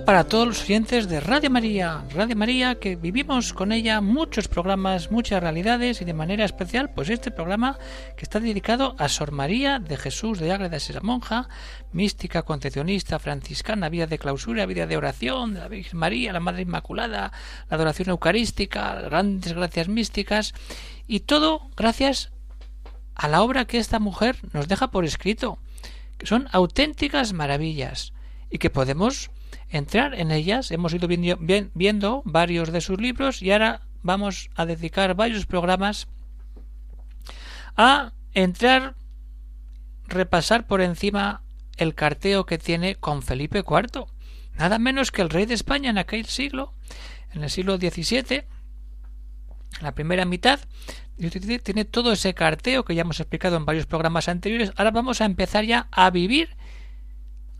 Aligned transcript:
Para 0.00 0.24
todos 0.24 0.48
los 0.48 0.62
oyentes 0.62 1.06
de 1.06 1.20
Radio 1.20 1.50
María, 1.50 2.02
Radio 2.14 2.34
María 2.34 2.76
que 2.76 2.96
vivimos 2.96 3.52
con 3.52 3.72
ella 3.72 4.00
muchos 4.00 4.48
programas, 4.48 5.10
muchas 5.10 5.42
realidades 5.42 6.00
y 6.00 6.06
de 6.06 6.14
manera 6.14 6.46
especial 6.46 6.88
pues 6.88 7.10
este 7.10 7.30
programa 7.30 7.78
que 8.16 8.24
está 8.24 8.40
dedicado 8.40 8.96
a 8.98 9.10
Sor 9.10 9.32
María 9.32 9.80
de 9.80 9.98
Jesús 9.98 10.38
de 10.38 10.50
Ágreda, 10.50 10.78
esa 10.78 10.98
monja, 11.02 11.46
mística, 11.92 12.42
concepcionista, 12.42 13.18
franciscana, 13.18 13.90
vida 13.90 14.06
de 14.06 14.18
clausura, 14.18 14.64
vida 14.64 14.86
de 14.86 14.96
oración, 14.96 15.52
de 15.52 15.60
la 15.60 15.68
Virgen 15.68 15.98
María, 15.98 16.32
la 16.32 16.40
Madre 16.40 16.62
Inmaculada, 16.62 17.30
la 17.68 17.76
adoración 17.76 18.08
eucarística, 18.08 18.98
grandes 19.02 19.52
gracias 19.52 19.88
místicas 19.88 20.54
y 21.06 21.20
todo 21.20 21.68
gracias 21.76 22.32
a 23.14 23.28
la 23.28 23.42
obra 23.42 23.66
que 23.66 23.76
esta 23.76 23.98
mujer 23.98 24.38
nos 24.54 24.68
deja 24.68 24.90
por 24.90 25.04
escrito, 25.04 25.58
que 26.16 26.26
son 26.26 26.48
auténticas 26.50 27.34
maravillas 27.34 28.14
y 28.50 28.56
que 28.56 28.70
podemos 28.70 29.30
entrar 29.72 30.14
en 30.14 30.30
ellas. 30.30 30.70
Hemos 30.70 30.94
ido 30.94 31.08
viendo, 31.08 32.22
varios 32.24 32.70
de 32.70 32.80
sus 32.80 33.00
libros 33.00 33.42
y 33.42 33.50
ahora 33.50 33.80
vamos 34.02 34.50
a 34.54 34.66
dedicar 34.66 35.14
varios 35.14 35.46
programas 35.46 36.08
a 37.76 38.12
entrar, 38.34 38.94
repasar 40.06 40.66
por 40.66 40.82
encima 40.82 41.42
el 41.78 41.94
carteo 41.94 42.44
que 42.44 42.58
tiene 42.58 42.96
con 42.96 43.22
Felipe 43.22 43.60
IV, 43.60 44.04
nada 44.58 44.78
menos 44.78 45.10
que 45.10 45.22
el 45.22 45.30
rey 45.30 45.46
de 45.46 45.54
España 45.54 45.88
en 45.88 45.96
aquel 45.96 46.26
siglo, 46.26 46.74
en 47.32 47.42
el 47.42 47.50
siglo 47.50 47.78
XVII, 47.78 48.44
en 49.78 49.82
la 49.82 49.94
primera 49.94 50.26
mitad, 50.26 50.60
tiene 51.62 51.84
todo 51.86 52.12
ese 52.12 52.34
carteo 52.34 52.84
que 52.84 52.94
ya 52.94 53.02
hemos 53.02 53.20
explicado 53.20 53.56
en 53.56 53.64
varios 53.64 53.86
programas 53.86 54.28
anteriores. 54.28 54.72
Ahora 54.76 54.90
vamos 54.90 55.22
a 55.22 55.24
empezar 55.24 55.64
ya 55.64 55.88
a 55.90 56.10
vivir, 56.10 56.56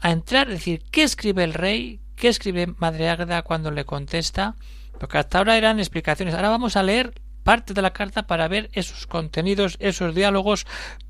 a 0.01 0.11
entrar, 0.11 0.49
es 0.49 0.59
decir, 0.59 0.83
qué 0.91 1.05
escribe 1.05 1.45
el 1.45 1.55
rey, 1.55 2.02
¿Qué 2.23 2.28
escribe 2.28 2.69
Madre 2.78 3.09
Ágreda 3.09 3.42
cuando 3.42 3.73
le 3.73 3.84
contesta? 3.84 4.55
Porque 5.01 5.19
hasta 5.19 5.39
ahora 5.39 5.59
eran 5.59 5.81
explicaciones. 5.81 6.37
Ahora 6.37 6.51
vamos 6.51 6.77
a 6.77 6.84
leer 6.84 7.20
parte 7.42 7.75
de 7.75 7.83
la 7.83 7.92
carta 7.92 8.29
para 8.29 8.47
ver 8.47 8.70
esos 8.75 9.09
contenidos, 9.09 9.77
esos 9.81 10.14
diálogos 10.14 10.64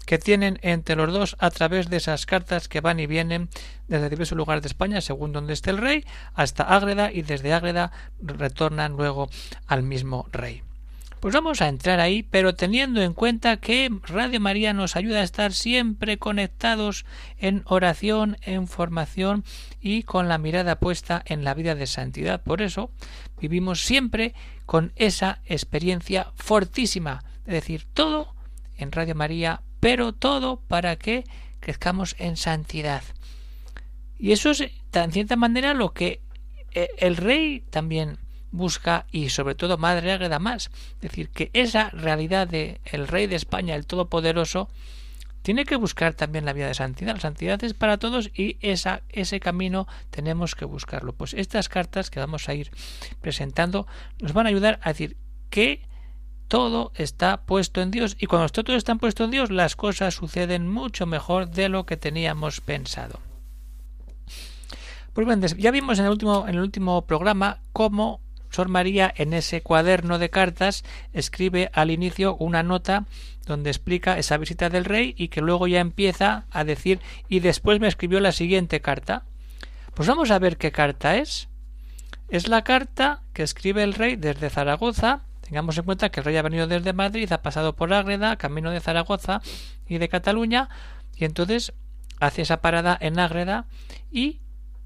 que 0.06 0.16
tienen 0.16 0.58
entre 0.62 0.96
los 0.96 1.12
dos 1.12 1.36
a 1.38 1.50
través 1.50 1.90
de 1.90 1.98
esas 1.98 2.24
cartas 2.24 2.66
que 2.66 2.80
van 2.80 2.98
y 2.98 3.06
vienen 3.06 3.50
desde 3.88 4.08
diversos 4.08 4.38
lugares 4.38 4.62
de 4.62 4.68
España, 4.68 5.02
según 5.02 5.32
donde 5.32 5.52
esté 5.52 5.68
el 5.68 5.76
rey, 5.76 6.06
hasta 6.32 6.62
Ágreda 6.62 7.12
y 7.12 7.20
desde 7.20 7.52
Ágreda 7.52 7.92
retornan 8.22 8.92
luego 8.92 9.28
al 9.66 9.82
mismo 9.82 10.26
rey. 10.32 10.62
Pues 11.22 11.36
vamos 11.36 11.62
a 11.62 11.68
entrar 11.68 12.00
ahí, 12.00 12.24
pero 12.24 12.56
teniendo 12.56 13.00
en 13.00 13.14
cuenta 13.14 13.58
que 13.58 13.88
Radio 14.08 14.40
María 14.40 14.72
nos 14.72 14.96
ayuda 14.96 15.20
a 15.20 15.22
estar 15.22 15.52
siempre 15.52 16.18
conectados 16.18 17.06
en 17.38 17.62
oración, 17.66 18.38
en 18.42 18.66
formación 18.66 19.44
y 19.80 20.02
con 20.02 20.28
la 20.28 20.38
mirada 20.38 20.80
puesta 20.80 21.22
en 21.24 21.44
la 21.44 21.54
vida 21.54 21.76
de 21.76 21.86
santidad. 21.86 22.42
Por 22.42 22.60
eso 22.60 22.90
vivimos 23.40 23.84
siempre 23.84 24.34
con 24.66 24.92
esa 24.96 25.40
experiencia 25.44 26.32
fortísima, 26.34 27.22
es 27.46 27.54
decir, 27.54 27.86
todo 27.94 28.34
en 28.76 28.90
Radio 28.90 29.14
María, 29.14 29.62
pero 29.78 30.12
todo 30.12 30.56
para 30.56 30.96
que 30.96 31.22
crezcamos 31.60 32.16
en 32.18 32.36
santidad. 32.36 33.04
Y 34.18 34.32
eso 34.32 34.50
es, 34.50 34.64
en 34.92 35.12
cierta 35.12 35.36
manera, 35.36 35.72
lo 35.72 35.92
que 35.92 36.20
eh, 36.72 36.88
el 36.98 37.16
rey 37.16 37.60
también 37.70 38.18
busca 38.52 39.06
y 39.10 39.30
sobre 39.30 39.54
todo 39.54 39.78
Madre 39.78 40.12
Águeda 40.12 40.38
más. 40.38 40.70
Es 40.96 41.00
decir, 41.00 41.30
que 41.30 41.50
esa 41.52 41.90
realidad 41.90 42.46
de 42.46 42.80
Rey 42.92 43.26
de 43.26 43.36
España, 43.36 43.74
el 43.74 43.86
Todopoderoso, 43.86 44.68
tiene 45.42 45.64
que 45.64 45.76
buscar 45.76 46.14
también 46.14 46.44
la 46.44 46.52
vida 46.52 46.68
de 46.68 46.74
santidad. 46.74 47.14
La 47.14 47.20
santidad 47.20 47.62
es 47.64 47.74
para 47.74 47.98
todos 47.98 48.30
y 48.34 48.56
esa, 48.60 49.02
ese 49.08 49.40
camino 49.40 49.88
tenemos 50.10 50.54
que 50.54 50.64
buscarlo. 50.64 51.12
Pues 51.12 51.34
estas 51.34 51.68
cartas 51.68 52.10
que 52.10 52.20
vamos 52.20 52.48
a 52.48 52.54
ir 52.54 52.70
presentando 53.20 53.86
nos 54.20 54.32
van 54.32 54.46
a 54.46 54.50
ayudar 54.50 54.78
a 54.82 54.90
decir 54.90 55.16
que 55.50 55.82
todo 56.46 56.92
está 56.94 57.42
puesto 57.44 57.80
en 57.80 57.90
Dios 57.90 58.16
y 58.18 58.26
cuando 58.26 58.48
todo 58.50 58.76
está 58.76 58.94
puesto 58.94 59.24
en 59.24 59.30
Dios 59.30 59.50
las 59.50 59.74
cosas 59.74 60.14
suceden 60.14 60.68
mucho 60.68 61.06
mejor 61.06 61.50
de 61.50 61.68
lo 61.68 61.86
que 61.86 61.96
teníamos 61.96 62.60
pensado. 62.60 63.20
Pues 65.12 65.26
bien, 65.26 65.42
ya 65.58 65.70
vimos 65.70 65.98
en 65.98 66.06
el 66.06 66.10
último, 66.10 66.48
en 66.48 66.54
el 66.54 66.60
último 66.60 67.02
programa 67.06 67.60
cómo 67.72 68.21
Sor 68.52 68.68
María 68.68 69.12
en 69.16 69.32
ese 69.32 69.62
cuaderno 69.62 70.18
de 70.18 70.30
cartas 70.30 70.84
escribe 71.12 71.70
al 71.72 71.90
inicio 71.90 72.36
una 72.36 72.62
nota 72.62 73.06
donde 73.46 73.70
explica 73.70 74.18
esa 74.18 74.36
visita 74.36 74.68
del 74.68 74.84
rey 74.84 75.14
y 75.16 75.28
que 75.28 75.40
luego 75.40 75.66
ya 75.66 75.80
empieza 75.80 76.44
a 76.50 76.64
decir 76.64 77.00
y 77.28 77.40
después 77.40 77.80
me 77.80 77.88
escribió 77.88 78.20
la 78.20 78.32
siguiente 78.32 78.80
carta. 78.80 79.24
Pues 79.94 80.08
vamos 80.08 80.30
a 80.30 80.38
ver 80.38 80.56
qué 80.58 80.70
carta 80.70 81.16
es. 81.16 81.48
Es 82.28 82.48
la 82.48 82.62
carta 82.62 83.22
que 83.32 83.42
escribe 83.42 83.82
el 83.82 83.94
rey 83.94 84.16
desde 84.16 84.50
Zaragoza. 84.50 85.22
Tengamos 85.40 85.76
en 85.76 85.84
cuenta 85.84 86.10
que 86.10 86.20
el 86.20 86.24
rey 86.24 86.36
ha 86.36 86.42
venido 86.42 86.66
desde 86.66 86.92
Madrid, 86.92 87.30
ha 87.32 87.42
pasado 87.42 87.74
por 87.74 87.92
Ágreda, 87.92 88.36
camino 88.36 88.70
de 88.70 88.80
Zaragoza 88.80 89.42
y 89.86 89.98
de 89.98 90.08
Cataluña, 90.08 90.68
y 91.16 91.24
entonces 91.24 91.72
hace 92.20 92.42
esa 92.42 92.60
parada 92.60 92.96
en 93.00 93.18
Ágreda 93.18 93.66
y 94.10 94.40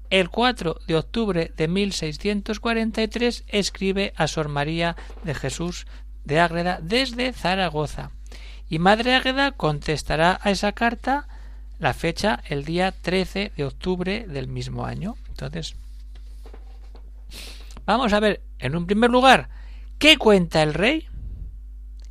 el 0.09 0.29
4 0.29 0.79
de 0.87 0.95
octubre 0.95 1.51
de 1.55 1.67
1643 1.67 3.43
escribe 3.47 4.13
a 4.15 4.27
Sor 4.27 4.47
María 4.47 4.95
de 5.23 5.33
Jesús 5.35 5.87
de 6.23 6.39
Ágreda 6.39 6.79
desde 6.81 7.33
Zaragoza. 7.33 8.11
Y 8.69 8.79
Madre 8.79 9.15
Ágreda 9.15 9.51
contestará 9.51 10.39
a 10.41 10.51
esa 10.51 10.73
carta 10.73 11.27
la 11.79 11.93
fecha 11.93 12.41
el 12.47 12.65
día 12.65 12.91
13 12.91 13.53
de 13.55 13.63
octubre 13.63 14.25
del 14.27 14.47
mismo 14.47 14.85
año. 14.85 15.15
Entonces, 15.29 15.75
vamos 17.85 18.13
a 18.13 18.19
ver, 18.19 18.41
en 18.59 18.75
un 18.75 18.85
primer 18.85 19.09
lugar, 19.09 19.49
qué 19.99 20.17
cuenta 20.17 20.63
el 20.63 20.73
rey 20.73 21.07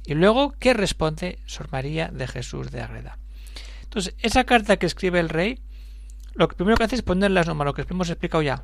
y 0.05 0.15
luego 0.15 0.55
qué 0.59 0.73
responde 0.73 1.39
Sor 1.47 1.71
María 1.73 2.09
de 2.09 2.27
Jesús 2.27 2.71
de 2.71 2.81
Ágreda. 2.81 3.19
Entonces, 3.83 4.15
esa 4.21 4.45
carta 4.45 4.77
que 4.77 4.87
escribe 4.87 5.21
el 5.21 5.29
rey 5.29 5.61
lo 6.37 6.49
primero 6.49 6.77
que 6.77 6.85
hace 6.85 6.97
es 6.97 7.03
poner 7.03 7.31
las 7.31 7.47
normas, 7.47 7.67
lo 7.67 7.75
que 7.75 7.85
hemos 7.89 8.11
explicado 8.11 8.43
ya. 8.43 8.63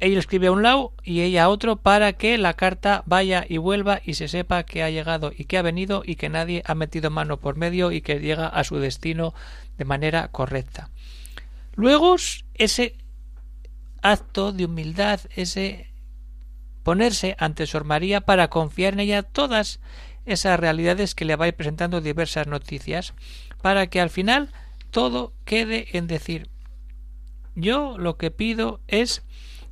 Ella 0.00 0.18
escribe 0.18 0.48
a 0.48 0.52
un 0.52 0.62
lado 0.62 0.92
y 1.02 1.20
ella 1.20 1.44
a 1.44 1.48
otro 1.48 1.76
para 1.76 2.12
que 2.14 2.36
la 2.36 2.54
carta 2.54 3.04
vaya 3.06 3.46
y 3.48 3.58
vuelva 3.58 4.00
y 4.04 4.14
se 4.14 4.28
sepa 4.28 4.64
que 4.64 4.82
ha 4.82 4.90
llegado 4.90 5.32
y 5.36 5.44
que 5.44 5.56
ha 5.56 5.62
venido 5.62 6.02
y 6.04 6.16
que 6.16 6.28
nadie 6.28 6.62
ha 6.66 6.74
metido 6.74 7.10
mano 7.10 7.38
por 7.38 7.56
medio 7.56 7.92
y 7.92 8.00
que 8.00 8.18
llega 8.18 8.48
a 8.48 8.64
su 8.64 8.76
destino 8.78 9.34
de 9.78 9.84
manera 9.84 10.28
correcta. 10.28 10.90
Luego 11.76 12.16
ese 12.54 12.96
acto 14.02 14.52
de 14.52 14.66
humildad, 14.66 15.20
ese 15.36 15.90
ponerse 16.82 17.36
ante 17.38 17.66
Sor 17.66 17.84
María 17.84 18.20
para 18.20 18.48
confiar 18.48 18.94
en 18.94 19.00
ella 19.00 19.22
todas 19.22 19.80
esas 20.26 20.58
realidades 20.58 21.14
que 21.14 21.24
le 21.24 21.36
va 21.36 21.46
a 21.46 21.48
ir 21.48 21.54
presentando 21.54 22.00
diversas 22.00 22.46
noticias, 22.46 23.14
para 23.62 23.86
que 23.86 24.00
al 24.00 24.10
final 24.10 24.50
todo 24.94 25.34
quede 25.44 25.88
en 25.98 26.06
decir 26.06 26.48
yo 27.56 27.98
lo 27.98 28.16
que 28.16 28.30
pido 28.30 28.80
es 28.86 29.24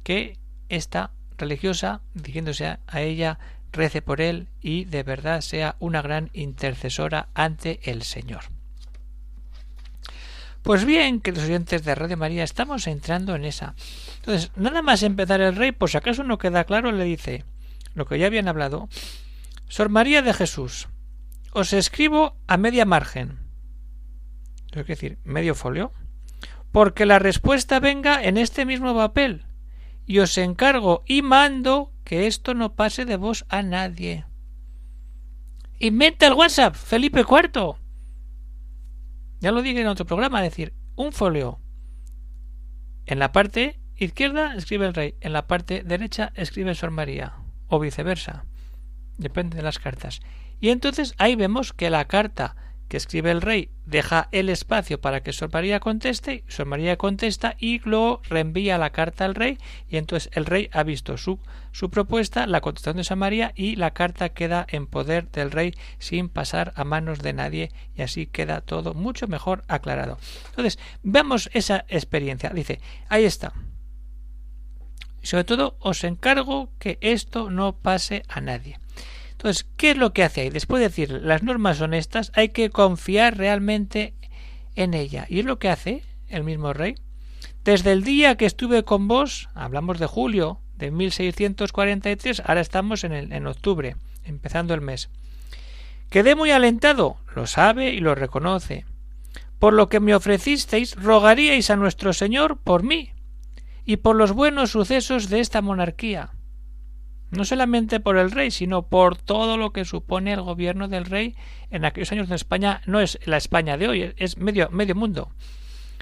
que 0.03 0.37
esta 0.69 1.12
religiosa, 1.38 2.00
dirigiéndose 2.12 2.79
a 2.88 3.00
ella, 3.00 3.38
rece 3.70 4.02
por 4.02 4.20
él 4.20 4.49
y 4.61 4.85
de 4.85 5.05
verdad 5.05 5.41
sea 5.41 5.76
una 5.79 6.02
gran 6.02 6.31
intercesora 6.32 7.29
ante 7.35 7.79
el 7.85 8.02
Señor. 8.02 8.47
Pues 10.62 10.85
bien, 10.85 11.20
que 11.20 11.31
los 11.31 11.44
oyentes 11.44 11.85
de 11.85 11.94
Radio 11.94 12.17
María 12.17 12.43
estamos 12.43 12.88
entrando 12.88 13.37
en 13.37 13.44
esa. 13.44 13.76
Entonces, 14.17 14.50
nada 14.56 14.82
más 14.82 15.05
empezar 15.05 15.41
el 15.41 15.55
rey, 15.55 15.70
por 15.70 15.88
si 15.88 15.99
acaso 15.99 16.25
no 16.25 16.38
queda 16.38 16.64
claro, 16.64 16.91
le 16.91 17.05
dice 17.05 17.44
lo 17.94 18.06
que 18.06 18.19
ya 18.19 18.26
habían 18.26 18.49
hablado. 18.49 18.88
Sor 19.69 19.88
María 19.88 20.20
de 20.20 20.35
Jesús, 20.35 20.88
os 21.52 21.73
escribo 21.73 22.37
a 22.49 22.56
media 22.56 22.85
margen, 22.85 23.42
es 24.81 24.87
decir, 24.87 25.19
medio 25.25 25.55
folio, 25.55 25.93
porque 26.73 27.07
la 27.07 27.19
respuesta 27.19 27.81
venga 27.81 28.23
en 28.23 28.39
este 28.39 28.65
mismo 28.65 28.95
papel, 28.95 29.45
y 30.07 30.19
os 30.19 30.37
encargo 30.39 31.03
y 31.07 31.23
mando 31.23 31.93
que 32.05 32.27
esto 32.27 32.55
no 32.55 32.75
pase 32.75 33.05
de 33.05 33.17
vos 33.17 33.45
a 33.49 33.63
nadie. 33.63 34.25
Inventa 35.79 36.27
el 36.27 36.35
WhatsApp, 36.35 36.75
Felipe 36.75 37.21
IV. 37.21 37.75
Ya 39.41 39.51
lo 39.51 39.63
dije 39.63 39.81
en 39.81 39.89
otro 39.89 40.07
programa, 40.07 40.45
es 40.45 40.51
decir, 40.51 40.75
un 40.95 41.13
folio. 41.13 41.61
En 43.07 43.19
la 43.19 43.33
parte 43.33 43.81
izquierda 43.97 44.55
escribe 44.55 44.87
el 44.87 44.95
rey, 44.95 45.17
en 45.21 45.33
la 45.33 45.47
parte 45.47 45.83
derecha 45.83 46.33
escribe 46.35 46.75
Sor 46.75 46.91
María, 46.91 47.35
o 47.67 47.79
viceversa. 47.81 48.45
Depende 49.19 49.57
de 49.57 49.63
las 49.63 49.79
cartas. 49.79 50.21
Y 50.61 50.71
entonces 50.71 51.15
ahí 51.19 51.35
vemos 51.35 51.73
que 51.73 51.91
la 51.91 52.05
carta 52.07 52.55
que 52.93 52.99
escribe 52.99 53.31
el 53.31 53.41
rey 53.41 53.71
deja 53.87 54.29
el 54.33 54.50
espacio 54.50 55.00
para 55.00 55.23
que 55.23 55.33
Sor 55.33 55.50
María 55.50 55.81
conteste, 55.81 56.44
Sor 56.47 56.67
María 56.67 56.99
contesta 56.99 57.56
y 57.59 57.79
luego 57.89 58.21
reenvía 58.29 58.77
la 58.77 58.91
carta 58.91 59.25
al 59.25 59.35
rey 59.35 59.56
y 59.89 59.97
entonces 59.97 60.31
el 60.35 60.44
rey 60.44 60.69
ha 60.73 60.83
visto 60.83 61.17
su, 61.17 61.39
su 61.73 61.89
propuesta, 61.89 62.47
la 62.47 62.61
contestación 62.61 62.99
de 62.99 63.05
Sor 63.05 63.17
María 63.17 63.53
y 63.55 63.77
la 63.77 63.93
carta 63.93 64.29
queda 64.29 64.67
en 64.69 64.87
poder 64.87 65.31
del 65.31 65.53
rey 65.53 65.73
sin 65.99 66.29
pasar 66.29 66.75
a 66.77 66.85
manos 66.85 67.21
de 67.21 67.33
nadie 67.33 67.73
y 67.97 68.03
así 68.03 68.27
queda 68.27 68.61
todo 68.61 68.93
mucho 68.93 69.27
mejor 69.27 69.65
aclarado. 69.69 70.19
Entonces, 70.50 70.79
veamos 71.03 71.49
esa 71.55 71.87
experiencia. 71.88 72.50
Dice, 72.50 72.79
ahí 73.09 73.25
está. 73.25 73.55
Sobre 75.23 75.45
todo 75.45 75.79
os 75.81 76.05
encargo 76.05 76.69
que 76.79 76.99
esto 77.00 77.49
no 77.49 77.75
pase 77.75 78.23
a 78.29 78.43
nadie. 78.43 78.81
Entonces, 79.43 79.67
¿qué 79.77 79.91
es 79.91 79.97
lo 79.97 80.12
que 80.12 80.23
hace 80.23 80.43
ahí? 80.43 80.50
Después 80.50 80.79
de 80.79 80.87
decir 80.87 81.11
las 81.11 81.43
normas 81.43 81.79
son 81.79 81.94
estas, 81.94 82.31
hay 82.37 82.50
que 82.50 82.71
confiar 82.71 83.37
realmente 83.37 84.15
en 84.77 84.94
ella. 84.94 85.27
Y 85.29 85.41
es 85.41 85.44
lo 85.44 85.59
que 85.59 85.69
hace 85.69 86.05
el 86.29 86.44
mismo 86.44 86.73
rey. 86.73 86.94
Desde 87.65 87.91
el 87.91 88.05
día 88.05 88.37
que 88.37 88.47
estuve 88.47 88.85
con 88.85 89.09
vos, 89.09 89.49
hablamos 89.56 89.99
de 89.99 90.06
julio 90.06 90.61
de 90.77 90.93
1643, 90.93 92.43
ahora 92.47 92.61
estamos 92.61 93.03
en, 93.03 93.11
el, 93.11 93.33
en 93.33 93.49
octubre, 93.49 93.97
empezando 94.23 94.75
el 94.75 94.81
mes. 94.81 95.11
Quedé 96.09 96.37
muy 96.37 96.53
alentado, 96.53 97.17
lo 97.35 97.49
sabe 97.49 97.91
y 97.91 97.99
lo 97.99 98.15
reconoce. 98.15 98.87
Por 99.59 99.73
lo 99.73 99.88
que 99.88 99.99
me 99.99 100.15
ofrecisteis, 100.15 100.95
rogaríais 100.95 101.69
a 101.71 101.75
nuestro 101.75 102.12
Señor 102.12 102.59
por 102.59 102.85
mí 102.85 103.11
y 103.85 103.97
por 103.97 104.15
los 104.15 104.31
buenos 104.31 104.71
sucesos 104.71 105.29
de 105.31 105.41
esta 105.41 105.62
monarquía 105.62 106.31
no 107.32 107.46
solamente 107.46 107.99
por 107.99 108.19
el 108.19 108.31
rey, 108.31 108.50
sino 108.50 108.82
por 108.82 109.17
todo 109.17 109.56
lo 109.56 109.73
que 109.73 109.87
supone 109.87 110.34
el 110.34 110.43
gobierno 110.43 110.87
del 110.87 111.06
rey 111.06 111.34
en 111.70 111.87
aquellos 111.87 112.12
años 112.12 112.29
de 112.29 112.37
España 112.37 112.82
no 112.87 113.00
es 113.00 113.19
la 113.25 113.38
España 113.38 113.79
de 113.79 113.88
hoy, 113.88 114.14
es 114.19 114.37
medio, 114.37 114.69
medio 114.70 114.94
mundo. 114.94 115.31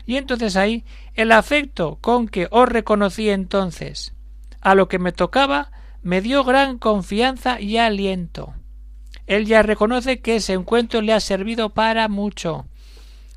Y 0.07 0.17
entonces 0.17 0.57
ahí 0.57 0.85
el 1.15 1.31
afecto 1.31 1.99
con 2.01 2.29
que 2.29 2.49
os 2.51 2.69
reconocí 2.69 3.31
entonces 3.31 4.13
a 4.61 4.75
lo 4.75 4.89
que 4.89 4.99
me 4.99 5.13
tocaba 5.13 5.71
me 6.03 6.21
dio 6.21 6.43
gran 6.43 6.79
confianza 6.79 7.61
y 7.61 7.77
aliento. 7.77 8.55
Él 9.29 9.47
ya 9.47 9.63
reconoce 9.63 10.21
que 10.21 10.37
ese 10.37 10.55
encuentro 10.55 11.01
le 11.01 11.13
ha 11.13 11.21
servido 11.21 11.71
para 11.71 12.09
mucho 12.09 12.67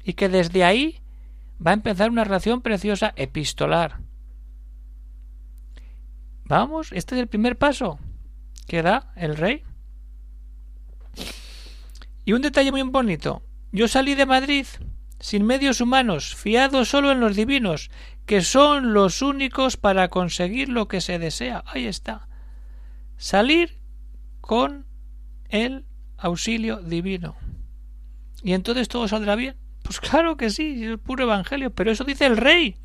y 0.03 0.13
que 0.13 0.29
desde 0.29 0.63
ahí 0.63 0.99
va 1.65 1.71
a 1.71 1.75
empezar 1.75 2.09
una 2.09 2.23
relación 2.23 2.61
preciosa 2.61 3.13
epistolar 3.15 3.99
Vamos, 6.45 6.91
este 6.91 7.15
es 7.15 7.21
el 7.21 7.27
primer 7.27 7.57
paso 7.57 7.99
que 8.67 8.81
da 8.81 9.11
el 9.15 9.35
rey. 9.35 9.63
Y 12.25 12.33
un 12.33 12.41
detalle 12.41 12.71
muy 12.71 12.81
bonito. 12.83 13.43
Yo 13.71 13.87
salí 13.87 14.15
de 14.15 14.25
Madrid 14.25 14.65
sin 15.19 15.45
medios 15.45 15.79
humanos, 15.79 16.35
fiado 16.35 16.83
solo 16.85 17.11
en 17.11 17.19
los 17.19 17.35
divinos, 17.35 17.89
que 18.25 18.41
son 18.41 18.93
los 18.93 19.21
únicos 19.21 19.77
para 19.77 20.09
conseguir 20.09 20.69
lo 20.69 20.87
que 20.87 21.01
se 21.01 21.17
desea. 21.17 21.63
Ahí 21.65 21.85
está. 21.85 22.27
Salir 23.17 23.79
con 24.41 24.85
el 25.49 25.85
auxilio 26.17 26.81
divino. 26.81 27.35
¿Y 28.41 28.53
entonces 28.53 28.89
todo 28.89 29.07
saldrá 29.07 29.35
bien? 29.35 29.55
Pues 29.83 29.99
claro 29.99 30.37
que 30.37 30.49
sí, 30.49 30.83
es 30.83 30.89
el 30.89 30.99
puro 30.99 31.23
evangelio, 31.23 31.73
pero 31.73 31.91
eso 31.91 32.03
dice 32.03 32.25
el 32.25 32.37
rey. 32.37 32.77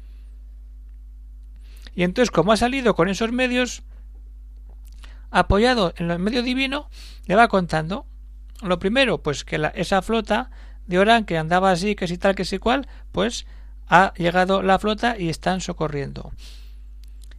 Y 1.98 2.04
entonces, 2.04 2.30
como 2.30 2.52
ha 2.52 2.56
salido 2.56 2.94
con 2.94 3.08
esos 3.08 3.32
medios, 3.32 3.82
apoyado 5.32 5.94
en 5.96 6.12
el 6.12 6.20
medio 6.20 6.44
divino, 6.44 6.88
le 7.26 7.34
va 7.34 7.48
contando. 7.48 8.06
Lo 8.62 8.78
primero, 8.78 9.20
pues 9.20 9.44
que 9.44 9.68
esa 9.74 10.00
flota 10.00 10.48
de 10.86 11.00
Orán 11.00 11.24
que 11.24 11.36
andaba 11.36 11.72
así, 11.72 11.96
que 11.96 12.06
si 12.06 12.16
tal, 12.16 12.36
que 12.36 12.44
si 12.44 12.58
cual, 12.58 12.86
pues 13.10 13.46
ha 13.88 14.12
llegado 14.14 14.62
la 14.62 14.78
flota 14.78 15.16
y 15.18 15.28
están 15.28 15.60
socorriendo. 15.60 16.30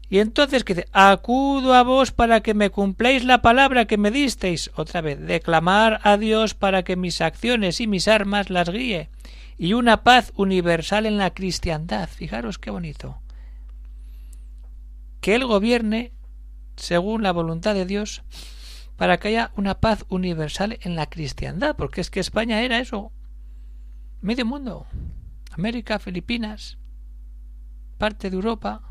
Y 0.09 0.19
entonces 0.19 0.65
que 0.65 0.75
dice, 0.75 0.89
acudo 0.91 1.73
a 1.73 1.83
vos 1.83 2.11
para 2.11 2.41
que 2.41 2.53
me 2.53 2.69
cumpláis 2.69 3.23
la 3.23 3.41
palabra 3.41 3.85
que 3.85 3.97
me 3.97 4.11
disteis. 4.11 4.71
Otra 4.75 4.99
vez, 4.99 5.21
declamar 5.21 6.01
a 6.03 6.17
Dios 6.17 6.53
para 6.53 6.83
que 6.83 6.97
mis 6.97 7.21
acciones 7.21 7.79
y 7.79 7.87
mis 7.87 8.09
armas 8.09 8.49
las 8.49 8.69
guíe. 8.69 9.09
Y 9.57 9.71
una 9.71 10.03
paz 10.03 10.33
universal 10.35 11.05
en 11.05 11.17
la 11.17 11.33
cristiandad. 11.33 12.09
Fijaros 12.09 12.59
qué 12.59 12.71
bonito 12.71 13.21
que 15.21 15.35
Él 15.35 15.45
gobierne 15.45 16.13
según 16.75 17.23
la 17.23 17.31
voluntad 17.31 17.73
de 17.73 17.85
Dios 17.85 18.23
para 18.95 19.17
que 19.19 19.29
haya 19.29 19.51
una 19.55 19.79
paz 19.79 20.05
universal 20.09 20.77
en 20.81 20.95
la 20.95 21.09
cristiandad, 21.09 21.75
porque 21.75 22.01
es 22.01 22.09
que 22.09 22.19
España 22.19 22.61
era 22.61 22.79
eso, 22.79 23.11
medio 24.21 24.45
mundo, 24.45 24.87
América, 25.51 25.99
Filipinas, 25.99 26.77
parte 27.97 28.29
de 28.29 28.35
Europa, 28.35 28.81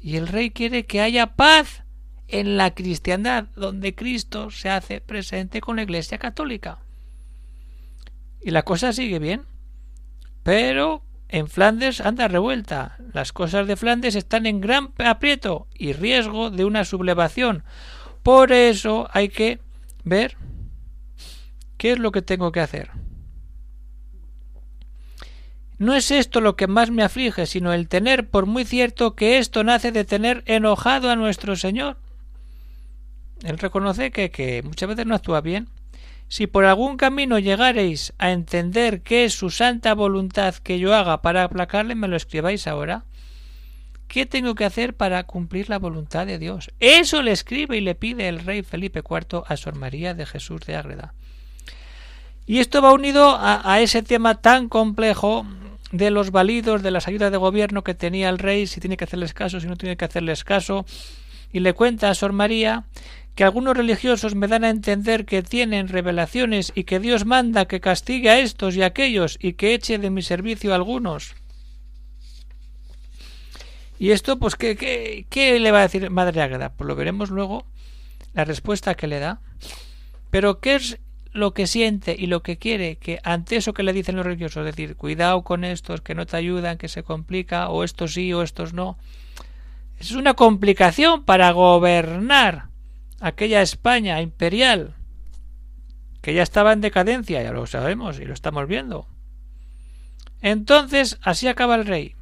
y 0.00 0.16
el 0.16 0.26
rey 0.26 0.50
quiere 0.50 0.86
que 0.86 1.00
haya 1.00 1.36
paz 1.36 1.84
en 2.26 2.56
la 2.56 2.74
cristiandad, 2.74 3.48
donde 3.54 3.94
Cristo 3.94 4.50
se 4.50 4.70
hace 4.70 5.00
presente 5.00 5.60
con 5.60 5.76
la 5.76 5.82
Iglesia 5.82 6.18
católica. 6.18 6.78
Y 8.40 8.50
la 8.50 8.62
cosa 8.62 8.92
sigue 8.92 9.18
bien, 9.18 9.42
pero 10.42 11.02
en 11.30 11.48
Flandes 11.48 12.00
anda 12.00 12.28
revuelta. 12.28 12.96
Las 13.12 13.32
cosas 13.32 13.66
de 13.66 13.76
Flandes 13.76 14.16
están 14.16 14.46
en 14.46 14.60
gran 14.60 14.92
aprieto 14.98 15.68
y 15.74 15.92
riesgo 15.92 16.50
de 16.50 16.64
una 16.64 16.84
sublevación. 16.84 17.64
Por 18.22 18.52
eso 18.52 19.08
hay 19.12 19.28
que 19.28 19.60
ver 20.04 20.36
qué 21.76 21.92
es 21.92 21.98
lo 21.98 22.12
que 22.12 22.22
tengo 22.22 22.52
que 22.52 22.60
hacer. 22.60 22.90
No 25.78 25.94
es 25.94 26.10
esto 26.10 26.40
lo 26.40 26.56
que 26.56 26.66
más 26.66 26.90
me 26.90 27.02
aflige, 27.02 27.46
sino 27.46 27.72
el 27.72 27.88
tener 27.88 28.28
por 28.28 28.44
muy 28.44 28.64
cierto 28.64 29.14
que 29.14 29.38
esto 29.38 29.64
nace 29.64 29.92
de 29.92 30.04
tener 30.04 30.42
enojado 30.46 31.10
a 31.10 31.16
nuestro 31.16 31.56
Señor. 31.56 31.96
Él 33.42 33.56
reconoce 33.58 34.10
que, 34.10 34.30
que 34.30 34.62
muchas 34.62 34.88
veces 34.90 35.06
no 35.06 35.14
actúa 35.14 35.40
bien 35.40 35.68
si 36.30 36.46
por 36.46 36.64
algún 36.64 36.96
camino 36.96 37.40
llegareis 37.40 38.12
a 38.18 38.30
entender 38.30 39.02
qué 39.02 39.24
es 39.24 39.34
su 39.34 39.50
santa 39.50 39.94
voluntad 39.94 40.54
que 40.54 40.78
yo 40.78 40.94
haga 40.94 41.22
para 41.22 41.42
aplacarle, 41.42 41.96
me 41.96 42.06
lo 42.06 42.14
escribáis 42.14 42.68
ahora. 42.68 43.02
¿Qué 44.06 44.26
tengo 44.26 44.54
que 44.54 44.64
hacer 44.64 44.94
para 44.94 45.24
cumplir 45.24 45.68
la 45.68 45.80
voluntad 45.80 46.28
de 46.28 46.38
Dios? 46.38 46.70
Eso 46.78 47.20
le 47.22 47.32
escribe 47.32 47.78
y 47.78 47.80
le 47.80 47.96
pide 47.96 48.28
el 48.28 48.38
rey 48.38 48.62
Felipe 48.62 49.00
IV 49.00 49.42
a 49.44 49.56
Sor 49.56 49.74
María 49.74 50.14
de 50.14 50.24
Jesús 50.24 50.60
de 50.60 50.76
Ágreda. 50.76 51.14
Y 52.46 52.60
esto 52.60 52.80
va 52.80 52.92
unido 52.92 53.30
a, 53.30 53.68
a, 53.68 53.80
ese 53.80 54.04
tema 54.04 54.40
tan 54.40 54.68
complejo 54.68 55.44
de 55.90 56.12
los 56.12 56.30
validos, 56.30 56.84
de 56.84 56.92
las 56.92 57.08
ayudas 57.08 57.32
de 57.32 57.38
gobierno 57.38 57.82
que 57.82 57.94
tenía 57.94 58.28
el 58.28 58.38
rey, 58.38 58.68
si 58.68 58.78
tiene 58.78 58.96
que 58.96 59.04
hacerles 59.04 59.34
caso, 59.34 59.58
si 59.58 59.66
no 59.66 59.76
tiene 59.76 59.96
que 59.96 60.04
hacerles 60.04 60.44
caso. 60.44 60.86
Y 61.52 61.58
le 61.58 61.72
cuenta 61.72 62.08
a 62.08 62.14
Sor 62.14 62.32
María 62.32 62.84
que 63.40 63.44
algunos 63.44 63.74
religiosos 63.74 64.34
me 64.34 64.48
dan 64.48 64.64
a 64.64 64.68
entender 64.68 65.24
que 65.24 65.42
tienen 65.42 65.88
revelaciones 65.88 66.72
y 66.74 66.84
que 66.84 67.00
Dios 67.00 67.24
manda 67.24 67.64
que 67.64 67.80
castigue 67.80 68.28
a 68.28 68.38
estos 68.38 68.76
y 68.76 68.82
aquellos 68.82 69.38
y 69.40 69.54
que 69.54 69.72
eche 69.72 69.96
de 69.96 70.10
mi 70.10 70.20
servicio 70.20 70.72
a 70.72 70.74
algunos. 70.74 71.34
Y 73.98 74.10
esto, 74.10 74.38
pues, 74.38 74.56
¿qué, 74.56 74.76
qué, 74.76 75.24
qué 75.30 75.58
le 75.58 75.72
va 75.72 75.78
a 75.78 75.88
decir 75.88 76.10
Madre 76.10 76.42
Águeda? 76.42 76.74
Pues 76.74 76.86
lo 76.86 76.94
veremos 76.94 77.30
luego, 77.30 77.64
la 78.34 78.44
respuesta 78.44 78.94
que 78.94 79.06
le 79.06 79.20
da. 79.20 79.40
Pero, 80.28 80.60
¿qué 80.60 80.74
es 80.74 80.98
lo 81.32 81.54
que 81.54 81.66
siente 81.66 82.14
y 82.18 82.26
lo 82.26 82.42
que 82.42 82.58
quiere 82.58 82.96
que 82.96 83.20
ante 83.22 83.56
eso 83.56 83.72
que 83.72 83.84
le 83.84 83.94
dicen 83.94 84.16
los 84.16 84.26
religiosos, 84.26 84.66
decir, 84.66 84.96
cuidado 84.96 85.44
con 85.44 85.64
estos 85.64 86.02
que 86.02 86.14
no 86.14 86.26
te 86.26 86.36
ayudan, 86.36 86.76
que 86.76 86.88
se 86.88 87.04
complica, 87.04 87.70
o 87.70 87.84
estos 87.84 88.12
sí 88.12 88.34
o 88.34 88.42
estos 88.42 88.74
no, 88.74 88.98
es 89.98 90.10
una 90.10 90.34
complicación 90.34 91.24
para 91.24 91.52
gobernar 91.52 92.69
aquella 93.20 93.62
España 93.62 94.20
imperial 94.20 94.94
que 96.20 96.34
ya 96.34 96.42
estaba 96.42 96.72
en 96.72 96.80
decadencia, 96.80 97.42
ya 97.42 97.52
lo 97.52 97.66
sabemos 97.66 98.18
y 98.20 98.24
lo 98.24 98.34
estamos 98.34 98.66
viendo. 98.66 99.08
Entonces, 100.42 101.18
así 101.22 101.48
acaba 101.48 101.74
el 101.74 101.86
rey. 101.86 102.16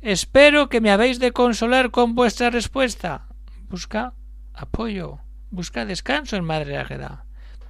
Espero 0.00 0.68
que 0.68 0.80
me 0.80 0.90
habéis 0.90 1.18
de 1.18 1.32
consolar 1.32 1.90
con 1.90 2.14
vuestra 2.14 2.50
respuesta. 2.50 3.28
Busca 3.68 4.14
apoyo, 4.52 5.20
busca 5.50 5.86
descanso 5.86 6.36
en 6.36 6.44
Madre 6.44 6.76
Águeda. 6.76 7.24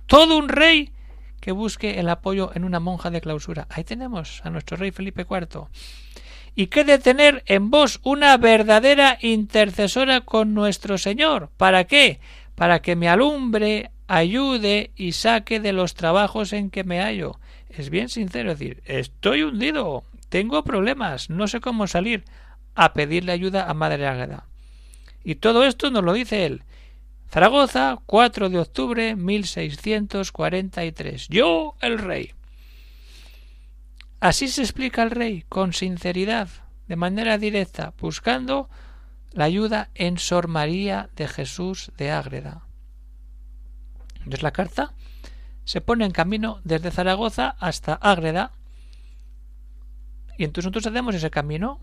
Todo 0.07 0.37
un 0.37 0.49
rey 0.49 0.93
que 1.41 1.53
busque 1.53 1.99
el 1.99 2.09
apoyo 2.09 2.53
en 2.55 2.65
una 2.65 2.81
monja 2.81 3.11
de 3.11 3.21
clausura. 3.21 3.67
Ahí 3.69 3.85
tenemos 3.85 4.41
a 4.45 4.51
nuestro 4.51 4.77
rey 4.77 4.93
Felipe 4.93 5.27
IV. 5.29 5.67
Y 6.55 6.67
que 6.69 6.85
de 6.85 6.99
tener 6.99 7.43
en 7.47 7.71
vos 7.71 8.01
una 8.05 8.37
verdadera 8.37 9.19
intercesora 9.21 10.21
con 10.21 10.55
nuestro 10.55 10.99
Señor. 10.99 11.51
¿Para 11.57 11.85
qué? 11.85 12.21
Para 12.63 12.79
que 12.81 12.95
me 12.95 13.09
alumbre, 13.09 13.91
ayude 14.07 14.93
y 14.95 15.11
saque 15.11 15.59
de 15.59 15.73
los 15.73 15.95
trabajos 15.95 16.53
en 16.53 16.71
que 16.71 16.85
me 16.85 17.01
hallo. 17.01 17.41
Es 17.69 17.91
bien 17.91 18.09
sincero 18.09 18.51
decir, 18.51 18.85
estoy 18.85 19.43
hundido, 19.43 20.05
tengo 20.29 20.63
problemas, 20.63 21.29
no 21.29 21.49
sé 21.49 21.59
cómo 21.59 21.89
salir, 21.89 22.25
a 22.77 22.93
pedirle 22.93 23.33
ayuda 23.33 23.69
a 23.69 23.75
Madre 23.75 24.07
Águeda. 24.07 24.47
Y 25.25 25.35
todo 25.35 25.65
esto 25.65 25.91
nos 25.91 26.05
lo 26.05 26.13
dice 26.13 26.47
él. 26.47 26.63
Zaragoza, 27.29 27.99
4 28.07 28.49
de 28.49 28.61
octubre 28.61 29.17
1643. 29.17 31.27
Yo, 31.31 31.75
el 31.81 31.99
rey. 31.99 32.31
Así 34.21 34.47
se 34.47 34.63
explica 34.63 35.03
el 35.03 35.11
rey, 35.11 35.43
con 35.49 35.73
sinceridad, 35.73 36.49
de 36.87 36.95
manera 36.95 37.39
directa, 37.39 37.93
buscando 37.99 38.71
la 39.33 39.45
ayuda 39.45 39.91
en 39.95 40.19
Sor 40.19 40.49
María 40.49 41.11
de 41.17 41.29
Jesús 41.29 41.93
de 41.97 42.11
Ágreda. 42.11 42.67
Entonces 44.19 44.43
la 44.43 44.53
carta 44.53 44.93
se 45.65 45.81
pone 45.81 46.05
en 46.05 46.13
camino 46.13 46.61
desde 46.65 46.91
Zaragoza 46.91 47.57
hasta 47.59 47.95
Ágreda 47.95 48.53
y 50.39 50.45
entonces 50.45 50.67
nosotros 50.67 50.93
hacemos 50.93 51.15
ese 51.15 51.31
camino. 51.31 51.81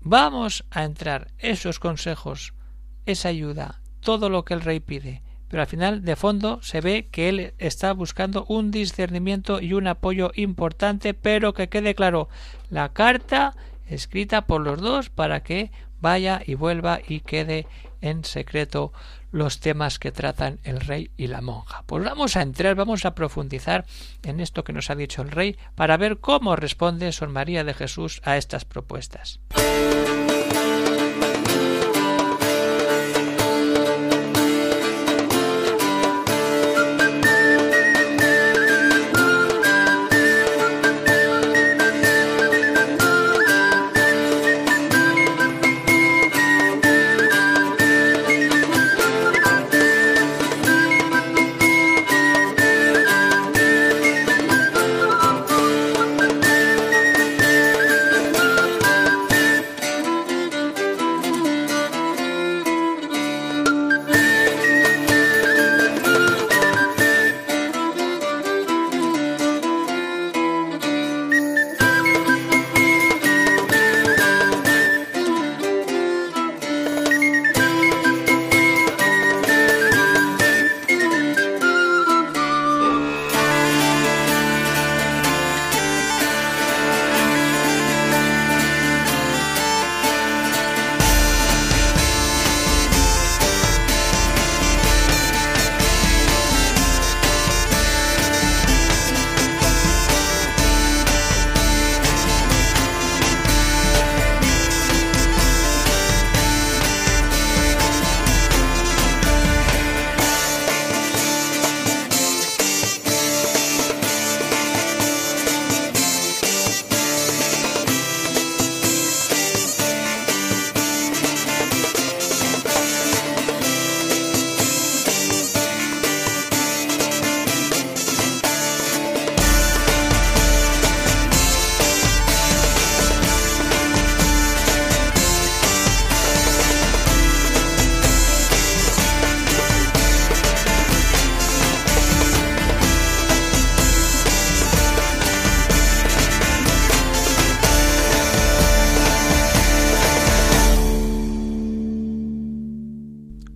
Vamos 0.00 0.64
a 0.70 0.84
entrar 0.84 1.28
esos 1.38 1.78
consejos, 1.78 2.54
esa 3.06 3.28
ayuda, 3.28 3.80
todo 4.00 4.28
lo 4.28 4.44
que 4.44 4.54
el 4.54 4.60
rey 4.60 4.80
pide, 4.80 5.22
pero 5.48 5.62
al 5.62 5.68
final 5.68 6.04
de 6.04 6.16
fondo 6.16 6.60
se 6.62 6.80
ve 6.80 7.08
que 7.10 7.28
él 7.28 7.54
está 7.58 7.92
buscando 7.92 8.44
un 8.48 8.70
discernimiento 8.70 9.60
y 9.60 9.72
un 9.72 9.86
apoyo 9.86 10.32
importante, 10.34 11.14
pero 11.14 11.54
que 11.54 11.68
quede 11.68 11.94
claro, 11.94 12.28
la 12.70 12.92
carta 12.92 13.54
escrita 13.86 14.46
por 14.46 14.60
los 14.60 14.80
dos 14.80 15.10
para 15.10 15.42
que 15.42 15.70
vaya 16.00 16.42
y 16.44 16.54
vuelva 16.54 17.00
y 17.06 17.20
quede 17.20 17.66
en 18.00 18.24
secreto 18.24 18.92
los 19.32 19.60
temas 19.60 19.98
que 19.98 20.12
tratan 20.12 20.58
el 20.64 20.80
rey 20.80 21.10
y 21.16 21.26
la 21.26 21.40
monja. 21.40 21.82
Pues 21.86 22.04
vamos 22.04 22.36
a 22.36 22.42
entrar, 22.42 22.74
vamos 22.74 23.04
a 23.04 23.14
profundizar 23.14 23.84
en 24.22 24.40
esto 24.40 24.64
que 24.64 24.72
nos 24.72 24.90
ha 24.90 24.94
dicho 24.94 25.22
el 25.22 25.30
rey 25.30 25.56
para 25.74 25.96
ver 25.96 26.18
cómo 26.18 26.56
responde 26.56 27.12
Sor 27.12 27.28
María 27.28 27.64
de 27.64 27.74
Jesús 27.74 28.20
a 28.24 28.36
estas 28.36 28.64
propuestas. 28.64 29.40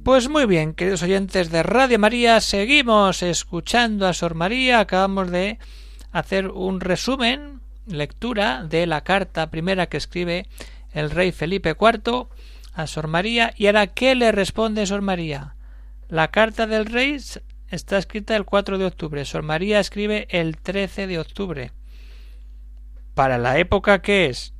Pues 0.02 0.30
muy 0.30 0.46
bien, 0.46 0.72
queridos 0.72 1.02
oyentes 1.02 1.50
de 1.50 1.62
Radio 1.62 1.98
María, 1.98 2.40
seguimos 2.40 3.22
escuchando 3.22 4.06
a 4.06 4.14
Sor 4.14 4.34
María. 4.34 4.80
Acabamos 4.80 5.30
de 5.30 5.58
hacer 6.10 6.48
un 6.48 6.80
resumen, 6.80 7.60
lectura 7.86 8.64
de 8.64 8.86
la 8.86 9.02
carta 9.02 9.50
primera 9.50 9.88
que 9.88 9.98
escribe 9.98 10.46
el 10.92 11.10
rey 11.10 11.32
Felipe 11.32 11.76
IV 11.78 12.28
a 12.72 12.86
Sor 12.86 13.08
María. 13.08 13.52
¿Y 13.58 13.66
ahora 13.66 13.88
qué 13.88 14.14
le 14.14 14.32
responde 14.32 14.86
Sor 14.86 15.02
María? 15.02 15.56
La 16.08 16.28
carta 16.30 16.66
del 16.66 16.86
rey 16.86 17.18
está 17.68 17.98
escrita 17.98 18.34
el 18.36 18.46
4 18.46 18.78
de 18.78 18.86
octubre. 18.86 19.22
Sor 19.26 19.42
María 19.42 19.80
escribe 19.80 20.26
el 20.30 20.56
13 20.56 21.08
de 21.08 21.18
octubre. 21.18 21.72
Para 23.12 23.36
la 23.36 23.58
época 23.58 24.00
que 24.00 24.30
es 24.30 24.54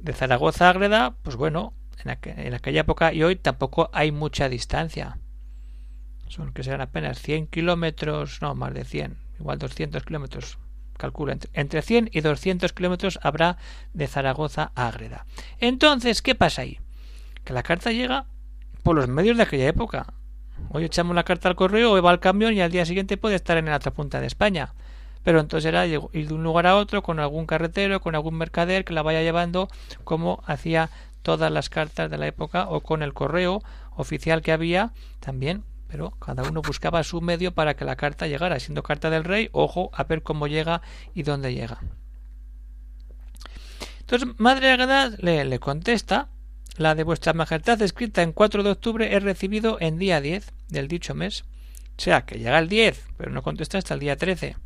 de 0.00 0.12
Zaragoza 0.12 0.68
Ágreda, 0.68 1.14
pues 1.22 1.36
bueno, 1.36 1.72
en, 2.10 2.54
aquella 2.54 2.80
época 2.80 3.12
y 3.12 3.22
hoy 3.22 3.36
tampoco 3.36 3.90
hay 3.92 4.12
mucha 4.12 4.48
distancia. 4.48 5.18
Son 6.28 6.52
que 6.52 6.62
serán 6.62 6.80
apenas 6.80 7.20
100 7.20 7.46
kilómetros, 7.46 8.42
no, 8.42 8.54
más 8.54 8.74
de 8.74 8.84
100, 8.84 9.18
igual 9.40 9.58
200 9.58 10.04
kilómetros. 10.04 10.58
Calculo, 10.96 11.32
entre, 11.52 11.82
100 11.82 12.10
y 12.12 12.20
200 12.20 12.72
kilómetros 12.72 13.20
habrá 13.22 13.56
de 13.92 14.08
Zaragoza 14.08 14.72
a 14.74 14.88
Ágreda. 14.88 15.26
Entonces, 15.58 16.22
¿qué 16.22 16.34
pasa 16.34 16.62
ahí? 16.62 16.80
Que 17.44 17.52
la 17.52 17.62
carta 17.62 17.92
llega 17.92 18.26
por 18.82 18.96
los 18.96 19.08
medios 19.08 19.36
de 19.36 19.44
aquella 19.44 19.68
época. 19.68 20.12
Hoy 20.70 20.84
echamos 20.84 21.14
la 21.14 21.22
carta 21.22 21.48
al 21.48 21.54
correo, 21.54 21.92
hoy 21.92 22.00
va 22.00 22.10
al 22.10 22.20
camión 22.20 22.52
y 22.52 22.60
al 22.60 22.72
día 22.72 22.84
siguiente 22.84 23.16
puede 23.16 23.36
estar 23.36 23.56
en 23.56 23.66
la 23.66 23.76
otra 23.76 23.92
punta 23.92 24.20
de 24.20 24.26
España. 24.26 24.74
Pero 25.22 25.40
entonces 25.40 25.66
era 25.68 25.86
ir 25.86 26.00
de 26.10 26.34
un 26.34 26.42
lugar 26.42 26.66
a 26.66 26.76
otro 26.76 27.02
con 27.02 27.20
algún 27.20 27.46
carretero, 27.46 28.00
con 28.00 28.14
algún 28.14 28.36
mercader 28.36 28.84
que 28.84 28.92
la 28.92 29.02
vaya 29.02 29.22
llevando 29.22 29.68
como 30.04 30.42
hacía 30.46 30.90
todas 31.22 31.50
las 31.52 31.68
cartas 31.68 32.10
de 32.10 32.18
la 32.18 32.26
época 32.26 32.68
o 32.68 32.80
con 32.80 33.02
el 33.02 33.14
correo 33.14 33.62
oficial 33.96 34.42
que 34.42 34.52
había 34.52 34.92
también 35.20 35.64
pero 35.88 36.10
cada 36.10 36.42
uno 36.42 36.62
buscaba 36.62 37.02
su 37.02 37.20
medio 37.20 37.52
para 37.52 37.74
que 37.74 37.84
la 37.84 37.96
carta 37.96 38.26
llegara. 38.26 38.60
Siendo 38.60 38.82
carta 38.82 39.10
del 39.10 39.24
rey, 39.24 39.48
ojo 39.52 39.90
a 39.94 40.04
ver 40.04 40.22
cómo 40.22 40.46
llega 40.46 40.82
y 41.14 41.22
dónde 41.22 41.54
llega. 41.54 41.80
Entonces, 44.00 44.28
Madre 44.38 44.70
Agueda 44.70 45.10
le, 45.18 45.44
le, 45.44 45.58
contesta, 45.58 46.28
la 46.76 46.94
de 46.94 47.04
vuestra 47.04 47.32
majestad 47.32 47.80
escrita 47.82 48.22
en 48.22 48.32
4 48.32 48.62
de 48.62 48.70
octubre 48.70 49.14
he 49.14 49.20
recibido 49.20 49.78
en 49.80 49.98
día 49.98 50.20
10 50.20 50.52
del 50.68 50.88
dicho 50.88 51.14
mes. 51.14 51.44
O 51.96 52.00
sea, 52.00 52.24
que 52.24 52.38
llega 52.38 52.58
el 52.58 52.68
10, 52.68 53.08
pero 53.16 53.32
no 53.32 53.42
contesta 53.42 53.78
hasta 53.78 53.94
el 53.94 54.00
día 54.00 54.16
13. 54.16 54.56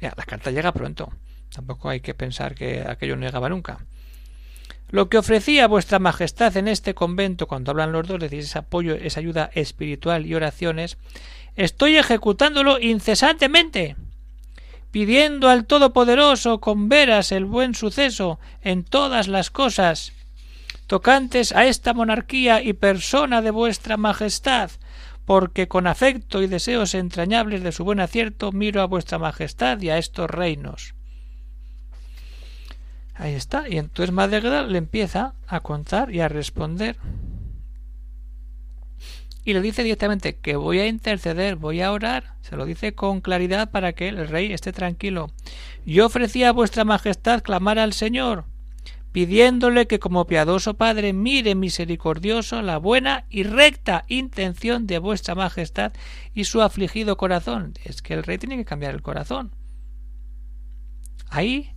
Ya, 0.00 0.12
la 0.16 0.24
carta 0.24 0.50
llega 0.50 0.72
pronto. 0.72 1.12
Tampoco 1.52 1.88
hay 1.88 2.00
que 2.00 2.14
pensar 2.14 2.54
que 2.54 2.84
aquello 2.86 3.16
no 3.16 3.24
llegaba 3.24 3.48
nunca. 3.48 3.86
Lo 4.90 5.10
que 5.10 5.18
ofrecía 5.18 5.68
vuestra 5.68 5.98
majestad 5.98 6.56
en 6.56 6.66
este 6.66 6.94
convento, 6.94 7.46
cuando 7.46 7.72
hablan 7.72 7.92
los 7.92 8.06
dos, 8.08 8.20
decís 8.20 8.46
ese 8.46 8.58
apoyo, 8.58 8.94
esa 8.94 9.20
ayuda 9.20 9.50
espiritual 9.52 10.24
y 10.24 10.34
oraciones, 10.34 10.96
estoy 11.56 11.96
ejecutándolo 11.96 12.80
incesantemente, 12.80 13.96
pidiendo 14.90 15.50
al 15.50 15.66
Todopoderoso 15.66 16.60
con 16.60 16.88
veras 16.88 17.32
el 17.32 17.44
buen 17.44 17.74
suceso 17.74 18.40
en 18.62 18.82
todas 18.84 19.28
las 19.28 19.50
cosas 19.50 20.12
tocantes 20.86 21.52
a 21.52 21.66
esta 21.66 21.92
monarquía 21.92 22.62
y 22.62 22.72
persona 22.72 23.42
de 23.42 23.50
vuestra 23.50 23.98
majestad, 23.98 24.70
porque 25.26 25.68
con 25.68 25.86
afecto 25.86 26.42
y 26.42 26.46
deseos 26.46 26.94
entrañables 26.94 27.62
de 27.62 27.72
su 27.72 27.84
buen 27.84 28.00
acierto 28.00 28.52
miro 28.52 28.80
a 28.80 28.86
vuestra 28.86 29.18
majestad 29.18 29.78
y 29.82 29.90
a 29.90 29.98
estos 29.98 30.30
reinos. 30.30 30.94
Ahí 33.18 33.34
está. 33.34 33.68
Y 33.68 33.78
entonces 33.78 34.14
Madegda 34.14 34.62
le 34.62 34.78
empieza 34.78 35.34
a 35.46 35.60
contar 35.60 36.14
y 36.14 36.20
a 36.20 36.28
responder. 36.28 36.96
y 39.44 39.54
le 39.54 39.62
dice 39.62 39.82
directamente 39.82 40.36
que 40.36 40.56
voy 40.56 40.78
a 40.78 40.86
interceder, 40.86 41.56
voy 41.56 41.80
a 41.80 41.90
orar, 41.90 42.34
se 42.42 42.54
lo 42.54 42.66
dice 42.66 42.94
con 42.94 43.22
claridad 43.22 43.70
para 43.70 43.94
que 43.94 44.08
el 44.08 44.28
rey 44.28 44.52
esté 44.52 44.74
tranquilo. 44.74 45.30
Yo 45.86 46.04
ofrecía 46.04 46.50
a 46.50 46.52
vuestra 46.52 46.84
majestad 46.84 47.42
clamar 47.42 47.78
al 47.78 47.94
Señor, 47.94 48.44
pidiéndole 49.10 49.86
que 49.86 49.98
como 49.98 50.26
piadoso 50.26 50.74
Padre 50.74 51.14
mire 51.14 51.54
misericordioso 51.54 52.60
la 52.60 52.76
buena 52.76 53.24
y 53.30 53.42
recta 53.42 54.04
intención 54.08 54.86
de 54.86 54.98
vuestra 54.98 55.34
majestad 55.34 55.94
y 56.34 56.44
su 56.44 56.60
afligido 56.60 57.16
corazón. 57.16 57.72
Es 57.84 58.02
que 58.02 58.12
el 58.12 58.24
rey 58.24 58.36
tiene 58.36 58.58
que 58.58 58.66
cambiar 58.66 58.92
el 58.92 59.00
corazón. 59.00 59.54
Ahí 61.30 61.72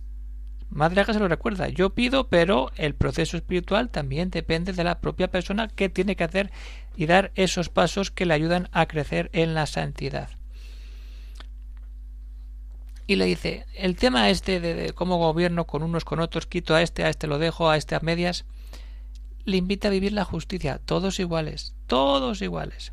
Madre 0.74 1.04
se 1.04 1.18
lo 1.18 1.28
recuerda. 1.28 1.68
Yo 1.68 1.90
pido, 1.90 2.28
pero 2.28 2.72
el 2.76 2.94
proceso 2.94 3.36
espiritual 3.36 3.90
también 3.90 4.30
depende 4.30 4.72
de 4.72 4.84
la 4.84 5.00
propia 5.00 5.30
persona 5.30 5.68
que 5.68 5.90
tiene 5.90 6.16
que 6.16 6.24
hacer 6.24 6.50
y 6.96 7.04
dar 7.04 7.30
esos 7.34 7.68
pasos 7.68 8.10
que 8.10 8.24
le 8.24 8.32
ayudan 8.32 8.68
a 8.72 8.86
crecer 8.86 9.28
en 9.34 9.54
la 9.54 9.66
santidad. 9.66 10.30
Y 13.06 13.16
le 13.16 13.26
dice, 13.26 13.66
el 13.74 13.96
tema 13.96 14.30
este 14.30 14.60
de, 14.60 14.92
cómo 14.94 15.18
gobierno 15.18 15.66
con 15.66 15.82
unos 15.82 16.06
con 16.06 16.20
otros, 16.20 16.46
quito 16.46 16.74
a 16.74 16.80
este, 16.80 17.04
a 17.04 17.10
este 17.10 17.26
lo 17.26 17.38
dejo, 17.38 17.68
a 17.68 17.76
este 17.76 17.94
a 17.94 18.00
medias, 18.00 18.46
le 19.44 19.58
invita 19.58 19.88
a 19.88 19.90
vivir 19.90 20.12
la 20.12 20.24
justicia, 20.24 20.78
todos 20.78 21.20
iguales, 21.20 21.74
todos 21.86 22.40
iguales. 22.40 22.92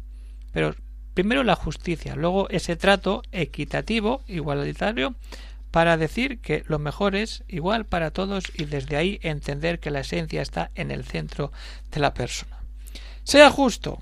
Pero 0.51 0.75
primero 1.13 1.43
la 1.43 1.55
justicia, 1.55 2.15
luego 2.15 2.49
ese 2.49 2.75
trato 2.75 3.21
equitativo, 3.31 4.21
igualitario, 4.27 5.15
para 5.71 5.97
decir 5.97 6.39
que 6.39 6.63
lo 6.67 6.79
mejor 6.79 7.15
es 7.15 7.43
igual 7.47 7.85
para 7.85 8.11
todos 8.11 8.45
y 8.55 8.65
desde 8.65 8.97
ahí 8.97 9.19
entender 9.21 9.79
que 9.79 9.91
la 9.91 9.99
esencia 9.99 10.41
está 10.41 10.71
en 10.75 10.91
el 10.91 11.03
centro 11.05 11.51
de 11.91 11.99
la 11.99 12.13
persona. 12.13 12.57
Sea 13.23 13.49
justo. 13.49 13.99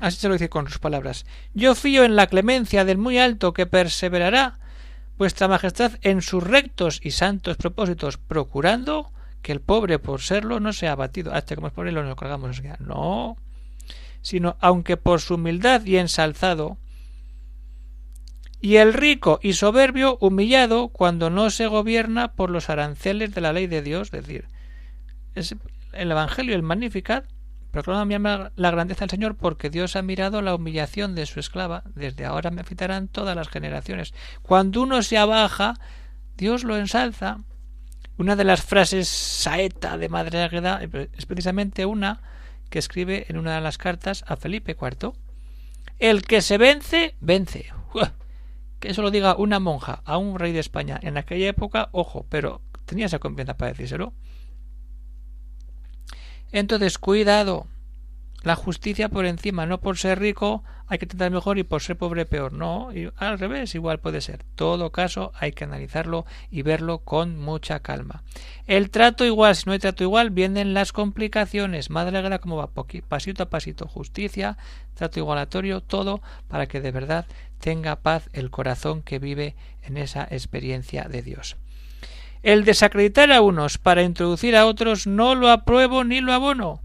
Así 0.00 0.18
se 0.18 0.28
lo 0.28 0.34
dice 0.34 0.48
con 0.48 0.68
sus 0.68 0.78
palabras. 0.78 1.24
Yo 1.52 1.74
fío 1.74 2.04
en 2.04 2.16
la 2.16 2.26
clemencia 2.26 2.84
del 2.84 2.98
muy 2.98 3.18
alto 3.18 3.52
que 3.52 3.66
perseverará 3.66 4.58
vuestra 5.18 5.48
majestad 5.48 5.92
en 6.02 6.22
sus 6.22 6.42
rectos 6.42 7.00
y 7.02 7.12
santos 7.12 7.56
propósitos, 7.56 8.18
procurando 8.18 9.12
que 9.42 9.52
el 9.52 9.60
pobre 9.60 9.98
por 9.98 10.22
serlo 10.22 10.58
no 10.58 10.72
sea 10.72 10.92
abatido. 10.92 11.32
Hasta 11.32 11.54
como 11.54 11.68
es 11.68 11.72
pobre 11.72 11.92
lo 11.92 12.16
colgamos. 12.16 12.62
No. 12.80 13.36
Sino 14.22 14.56
aunque 14.60 14.96
por 14.96 15.20
su 15.20 15.34
humildad 15.34 15.84
y 15.84 15.98
ensalzado 15.98 16.78
y 18.64 18.78
el 18.78 18.94
rico 18.94 19.40
y 19.42 19.52
soberbio 19.52 20.16
humillado 20.22 20.88
cuando 20.88 21.28
no 21.28 21.50
se 21.50 21.66
gobierna 21.66 22.32
por 22.32 22.48
los 22.48 22.70
aranceles 22.70 23.34
de 23.34 23.42
la 23.42 23.52
ley 23.52 23.66
de 23.66 23.82
Dios, 23.82 24.08
es 24.14 24.26
decir, 24.26 24.48
el 25.92 26.10
Evangelio, 26.10 26.54
el 26.54 26.62
Magnificat, 26.62 27.26
proclama 27.72 28.52
la 28.56 28.70
grandeza 28.70 29.00
del 29.00 29.10
Señor 29.10 29.36
porque 29.36 29.68
Dios 29.68 29.96
ha 29.96 30.02
mirado 30.02 30.40
la 30.40 30.54
humillación 30.54 31.14
de 31.14 31.26
su 31.26 31.40
esclava, 31.40 31.82
desde 31.94 32.24
ahora 32.24 32.50
me 32.50 32.64
fitarán 32.64 33.08
todas 33.08 33.36
las 33.36 33.50
generaciones. 33.50 34.14
Cuando 34.40 34.80
uno 34.80 35.02
se 35.02 35.18
abaja, 35.18 35.74
Dios 36.38 36.64
lo 36.64 36.78
ensalza. 36.78 37.40
Una 38.16 38.34
de 38.34 38.44
las 38.44 38.62
frases 38.62 39.08
saeta 39.08 39.98
de 39.98 40.08
Madre 40.08 40.42
Águeda 40.42 40.80
es 41.12 41.26
precisamente 41.26 41.84
una 41.84 42.22
que 42.70 42.78
escribe 42.78 43.26
en 43.28 43.36
una 43.36 43.56
de 43.56 43.60
las 43.60 43.76
cartas 43.76 44.24
a 44.26 44.36
Felipe 44.36 44.74
IV. 44.80 45.12
El 45.98 46.22
que 46.22 46.40
se 46.40 46.56
vence, 46.56 47.14
vence 47.20 47.66
que 48.84 48.90
eso 48.90 49.00
lo 49.00 49.10
diga 49.10 49.34
una 49.36 49.60
monja 49.60 50.02
a 50.04 50.18
un 50.18 50.38
rey 50.38 50.52
de 50.52 50.60
España 50.60 51.00
en 51.02 51.16
aquella 51.16 51.48
época, 51.48 51.88
ojo, 51.92 52.26
pero 52.28 52.60
tenía 52.84 53.06
esa 53.06 53.18
confianza 53.18 53.56
para 53.56 53.70
decírselo. 53.72 54.12
Entonces, 56.52 56.98
cuidado. 56.98 57.66
La 58.44 58.56
justicia 58.56 59.08
por 59.08 59.24
encima, 59.24 59.64
no 59.64 59.80
por 59.80 59.96
ser 59.96 60.18
rico 60.20 60.64
hay 60.86 60.98
que 60.98 61.06
tratar 61.06 61.30
mejor 61.30 61.56
y 61.56 61.62
por 61.62 61.80
ser 61.80 61.96
pobre 61.96 62.26
peor. 62.26 62.52
No, 62.52 62.92
y 62.92 63.10
al 63.16 63.38
revés, 63.38 63.74
igual 63.74 64.00
puede 64.00 64.20
ser. 64.20 64.44
Todo 64.54 64.92
caso 64.92 65.32
hay 65.34 65.52
que 65.52 65.64
analizarlo 65.64 66.26
y 66.50 66.60
verlo 66.60 66.98
con 66.98 67.40
mucha 67.40 67.80
calma. 67.80 68.22
El 68.66 68.90
trato 68.90 69.24
igual, 69.24 69.56
si 69.56 69.64
no 69.64 69.72
hay 69.72 69.78
trato 69.78 70.04
igual, 70.04 70.28
vienen 70.28 70.74
las 70.74 70.92
complicaciones. 70.92 71.88
Madre 71.88 72.38
como 72.38 72.56
va, 72.56 72.68
pasito 73.08 73.44
a 73.44 73.48
pasito. 73.48 73.88
Justicia, 73.88 74.58
trato 74.92 75.20
igualatorio, 75.20 75.80
todo 75.80 76.20
para 76.46 76.66
que 76.66 76.82
de 76.82 76.90
verdad 76.90 77.24
tenga 77.60 77.96
paz 77.96 78.28
el 78.34 78.50
corazón 78.50 79.02
que 79.02 79.18
vive 79.18 79.56
en 79.82 79.96
esa 79.96 80.28
experiencia 80.30 81.04
de 81.04 81.22
Dios. 81.22 81.56
El 82.42 82.66
desacreditar 82.66 83.32
a 83.32 83.40
unos 83.40 83.78
para 83.78 84.02
introducir 84.02 84.54
a 84.54 84.66
otros 84.66 85.06
no 85.06 85.34
lo 85.34 85.48
apruebo 85.48 86.04
ni 86.04 86.20
lo 86.20 86.34
abono, 86.34 86.83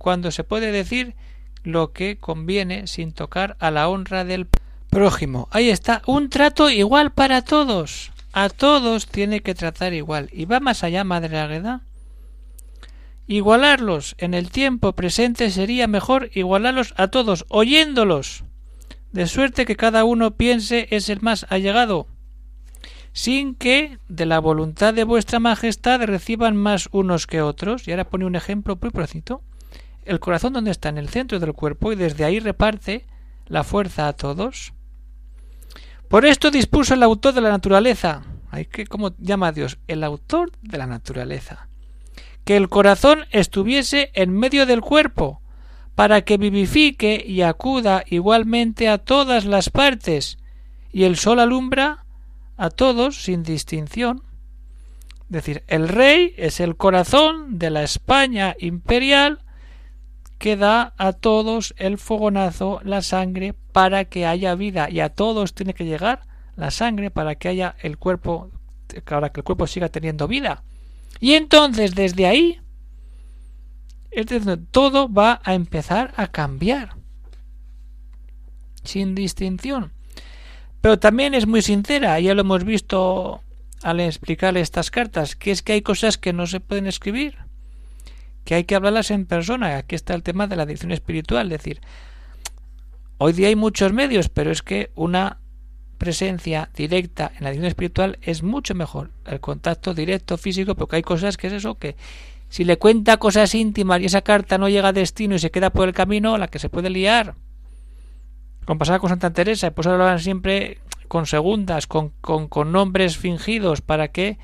cuando 0.00 0.30
se 0.30 0.44
puede 0.44 0.72
decir 0.72 1.14
lo 1.62 1.92
que 1.92 2.16
conviene 2.16 2.86
sin 2.86 3.12
tocar 3.12 3.58
a 3.60 3.70
la 3.70 3.86
honra 3.86 4.24
del 4.24 4.48
prójimo. 4.88 5.46
Ahí 5.50 5.68
está, 5.68 6.00
un 6.06 6.30
trato 6.30 6.70
igual 6.70 7.12
para 7.12 7.42
todos. 7.42 8.12
A 8.32 8.48
todos 8.48 9.06
tiene 9.06 9.40
que 9.40 9.54
tratar 9.54 9.92
igual. 9.92 10.30
Y 10.32 10.46
va 10.46 10.58
más 10.58 10.84
allá, 10.84 11.04
Madre 11.04 11.38
Agueda. 11.38 11.82
Igualarlos 13.26 14.14
en 14.16 14.32
el 14.32 14.50
tiempo 14.50 14.94
presente 14.94 15.50
sería 15.50 15.86
mejor 15.86 16.30
igualarlos 16.32 16.94
a 16.96 17.08
todos, 17.08 17.44
oyéndolos 17.50 18.44
de 19.12 19.26
suerte 19.26 19.66
que 19.66 19.76
cada 19.76 20.04
uno 20.04 20.30
piense 20.30 20.88
es 20.90 21.10
el 21.10 21.20
más 21.20 21.44
allegado, 21.50 22.06
sin 23.12 23.54
que 23.54 23.98
de 24.08 24.24
la 24.24 24.38
voluntad 24.38 24.94
de 24.94 25.04
vuestra 25.04 25.40
majestad 25.40 26.00
reciban 26.04 26.56
más 26.56 26.88
unos 26.90 27.26
que 27.26 27.42
otros. 27.42 27.86
Y 27.86 27.90
ahora 27.90 28.08
pone 28.08 28.24
un 28.24 28.34
ejemplo 28.34 28.78
muy 28.80 28.90
procito. 28.90 29.42
El 30.10 30.18
corazón 30.18 30.54
donde 30.54 30.72
está 30.72 30.88
en 30.88 30.98
el 30.98 31.08
centro 31.08 31.38
del 31.38 31.52
cuerpo 31.52 31.92
y 31.92 31.94
desde 31.94 32.24
ahí 32.24 32.40
reparte 32.40 33.06
la 33.46 33.62
fuerza 33.62 34.08
a 34.08 34.12
todos. 34.12 34.72
Por 36.08 36.26
esto 36.26 36.50
dispuso 36.50 36.94
el 36.94 37.04
autor 37.04 37.32
de 37.32 37.40
la 37.40 37.50
naturaleza, 37.50 38.24
que 38.72 38.88
cómo 38.88 39.14
llama 39.18 39.46
a 39.46 39.52
Dios, 39.52 39.78
el 39.86 40.02
autor 40.02 40.50
de 40.62 40.78
la 40.78 40.88
naturaleza, 40.88 41.68
que 42.44 42.56
el 42.56 42.68
corazón 42.68 43.20
estuviese 43.30 44.10
en 44.14 44.36
medio 44.36 44.66
del 44.66 44.80
cuerpo, 44.80 45.42
para 45.94 46.22
que 46.22 46.38
vivifique 46.38 47.24
y 47.24 47.42
acuda 47.42 48.02
igualmente 48.04 48.88
a 48.88 48.98
todas 48.98 49.44
las 49.44 49.70
partes, 49.70 50.38
y 50.90 51.04
el 51.04 51.18
sol 51.18 51.38
alumbra 51.38 52.04
a 52.56 52.70
todos 52.70 53.22
sin 53.22 53.44
distinción. 53.44 54.24
Es 55.26 55.30
decir, 55.30 55.62
el 55.68 55.86
rey 55.86 56.34
es 56.36 56.58
el 56.58 56.76
corazón 56.76 57.60
de 57.60 57.70
la 57.70 57.84
España 57.84 58.56
imperial 58.58 59.44
que 60.40 60.56
da 60.56 60.94
a 60.96 61.12
todos 61.12 61.74
el 61.76 61.98
fogonazo, 61.98 62.80
la 62.82 63.02
sangre, 63.02 63.54
para 63.72 64.06
que 64.06 64.24
haya 64.24 64.54
vida, 64.54 64.88
y 64.88 65.00
a 65.00 65.10
todos 65.10 65.52
tiene 65.52 65.74
que 65.74 65.84
llegar 65.84 66.22
la 66.56 66.70
sangre 66.70 67.10
para 67.10 67.34
que 67.34 67.48
haya 67.48 67.76
el 67.82 67.98
cuerpo, 67.98 68.50
para 69.04 69.30
que 69.30 69.40
el 69.40 69.44
cuerpo 69.44 69.66
siga 69.66 69.90
teniendo 69.90 70.26
vida. 70.26 70.64
Y 71.20 71.34
entonces 71.34 71.94
desde 71.94 72.26
ahí 72.26 72.58
todo 74.70 75.12
va 75.12 75.42
a 75.44 75.52
empezar 75.52 76.14
a 76.16 76.28
cambiar. 76.28 76.96
Sin 78.82 79.14
distinción. 79.14 79.92
Pero 80.80 80.98
también 80.98 81.34
es 81.34 81.46
muy 81.46 81.60
sincera, 81.60 82.18
ya 82.18 82.34
lo 82.34 82.40
hemos 82.40 82.64
visto 82.64 83.42
al 83.82 84.00
explicarle 84.00 84.62
estas 84.62 84.90
cartas, 84.90 85.36
que 85.36 85.50
es 85.50 85.60
que 85.60 85.74
hay 85.74 85.82
cosas 85.82 86.16
que 86.16 86.32
no 86.32 86.46
se 86.46 86.60
pueden 86.60 86.86
escribir, 86.86 87.49
que 88.50 88.56
hay 88.56 88.64
que 88.64 88.74
hablarlas 88.74 89.12
en 89.12 89.26
persona. 89.26 89.76
Aquí 89.76 89.94
está 89.94 90.12
el 90.12 90.24
tema 90.24 90.48
de 90.48 90.56
la 90.56 90.66
dirección 90.66 90.90
espiritual, 90.90 91.52
es 91.52 91.58
decir, 91.62 91.80
hoy 93.18 93.32
día 93.32 93.46
hay 93.46 93.54
muchos 93.54 93.92
medios, 93.92 94.28
pero 94.28 94.50
es 94.50 94.60
que 94.60 94.90
una 94.96 95.38
presencia 95.98 96.68
directa 96.74 97.30
en 97.38 97.44
la 97.44 97.50
dirección 97.50 97.68
espiritual 97.68 98.18
es 98.22 98.42
mucho 98.42 98.74
mejor. 98.74 99.12
El 99.24 99.38
contacto 99.38 99.94
directo 99.94 100.36
físico, 100.36 100.74
porque 100.74 100.96
hay 100.96 101.02
cosas 101.02 101.36
que 101.36 101.46
es 101.46 101.52
eso 101.52 101.78
que 101.78 101.94
si 102.48 102.64
le 102.64 102.76
cuenta 102.76 103.18
cosas 103.18 103.54
íntimas 103.54 104.00
y 104.00 104.06
esa 104.06 104.22
carta 104.22 104.58
no 104.58 104.68
llega 104.68 104.88
a 104.88 104.92
destino 104.92 105.36
y 105.36 105.38
se 105.38 105.52
queda 105.52 105.70
por 105.70 105.86
el 105.86 105.94
camino, 105.94 106.36
la 106.36 106.48
que 106.48 106.58
se 106.58 106.68
puede 106.68 106.90
liar. 106.90 107.36
Como 108.64 108.80
pasaba 108.80 108.98
con 108.98 109.10
Santa 109.10 109.32
Teresa, 109.32 109.70
pues 109.70 109.86
hablaban 109.86 110.18
siempre 110.18 110.78
con 111.06 111.26
segundas, 111.26 111.86
con, 111.86 112.08
con, 112.20 112.48
con 112.48 112.72
nombres 112.72 113.16
fingidos, 113.16 113.80
para 113.80 114.08
que 114.08 114.38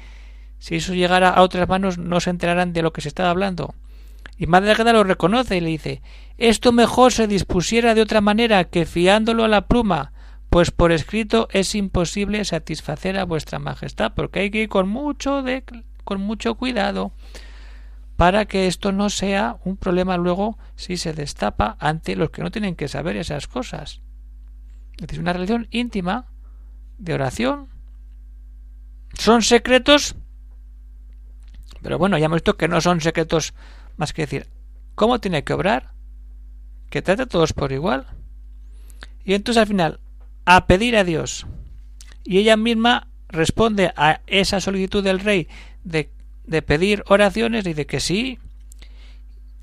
si 0.60 0.76
eso 0.76 0.94
llegara 0.94 1.30
a 1.30 1.42
otras 1.42 1.68
manos 1.68 1.98
no 1.98 2.20
se 2.20 2.30
enteraran 2.30 2.72
de 2.72 2.82
lo 2.82 2.92
que 2.92 3.00
se 3.00 3.08
estaba 3.08 3.30
hablando. 3.30 3.74
Y 4.38 4.46
Madre 4.46 4.72
Agueda 4.72 4.92
lo 4.92 5.04
reconoce 5.04 5.56
y 5.56 5.60
le 5.60 5.68
dice 5.68 6.02
Esto 6.36 6.72
mejor 6.72 7.12
se 7.12 7.26
dispusiera 7.26 7.94
de 7.94 8.02
otra 8.02 8.20
manera 8.20 8.64
que 8.64 8.86
fiándolo 8.86 9.44
a 9.44 9.48
la 9.48 9.66
pluma, 9.66 10.12
pues 10.50 10.70
por 10.70 10.92
escrito 10.92 11.48
es 11.52 11.74
imposible 11.74 12.44
satisfacer 12.44 13.18
a 13.18 13.24
vuestra 13.24 13.58
majestad, 13.58 14.12
porque 14.14 14.40
hay 14.40 14.50
que 14.50 14.62
ir 14.62 14.68
con 14.68 14.88
mucho 14.88 15.42
de, 15.42 15.64
con 16.04 16.20
mucho 16.20 16.54
cuidado 16.54 17.12
para 18.16 18.46
que 18.46 18.66
esto 18.66 18.92
no 18.92 19.10
sea 19.10 19.58
un 19.64 19.76
problema 19.76 20.16
luego 20.16 20.58
si 20.74 20.96
se 20.96 21.12
destapa 21.12 21.76
ante 21.78 22.16
los 22.16 22.30
que 22.30 22.42
no 22.42 22.50
tienen 22.50 22.74
que 22.74 22.88
saber 22.88 23.16
esas 23.16 23.46
cosas. 23.46 24.00
Es 24.96 25.18
una 25.18 25.34
relación 25.34 25.68
íntima 25.70 26.26
de 26.98 27.14
oración. 27.14 27.68
Son 29.12 29.42
secretos, 29.42 30.16
pero 31.82 31.98
bueno, 31.98 32.16
ya 32.16 32.26
hemos 32.26 32.36
visto 32.36 32.56
que 32.56 32.68
no 32.68 32.80
son 32.80 33.00
secretos 33.00 33.52
más 33.96 34.12
que 34.12 34.22
decir, 34.22 34.46
¿cómo 34.94 35.20
tiene 35.20 35.44
que 35.44 35.52
obrar? 35.52 35.92
Que 36.90 37.02
trate 37.02 37.22
a 37.22 37.26
todos 37.26 37.52
por 37.52 37.72
igual. 37.72 38.06
Y 39.24 39.34
entonces 39.34 39.60
al 39.60 39.66
final, 39.66 40.00
a 40.44 40.66
pedir 40.66 40.96
a 40.96 41.04
Dios. 41.04 41.46
Y 42.24 42.38
ella 42.38 42.56
misma 42.56 43.08
responde 43.28 43.92
a 43.96 44.20
esa 44.26 44.60
solicitud 44.60 45.02
del 45.02 45.20
rey 45.20 45.48
de, 45.84 46.10
de 46.44 46.62
pedir 46.62 47.02
oraciones 47.08 47.66
y 47.66 47.74
de 47.74 47.86
que 47.86 48.00
sí, 48.00 48.38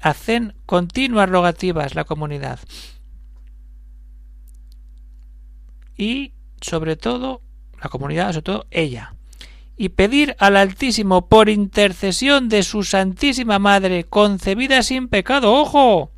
hacen 0.01 0.53
continuas 0.65 1.29
rogativas 1.29 1.95
la 1.95 2.03
comunidad. 2.03 2.59
Y 5.97 6.33
sobre 6.61 6.95
todo, 6.95 7.41
la 7.81 7.89
comunidad, 7.89 8.29
sobre 8.29 8.41
todo 8.41 8.65
ella. 8.71 9.15
Y 9.75 9.89
pedir 9.89 10.35
al 10.39 10.55
Altísimo 10.55 11.27
por 11.27 11.49
intercesión 11.49 12.47
de 12.47 12.63
su 12.63 12.83
Santísima 12.83 13.59
Madre, 13.59 14.03
concebida 14.03 14.83
sin 14.83 15.07
pecado, 15.07 15.53
ojo, 15.53 16.13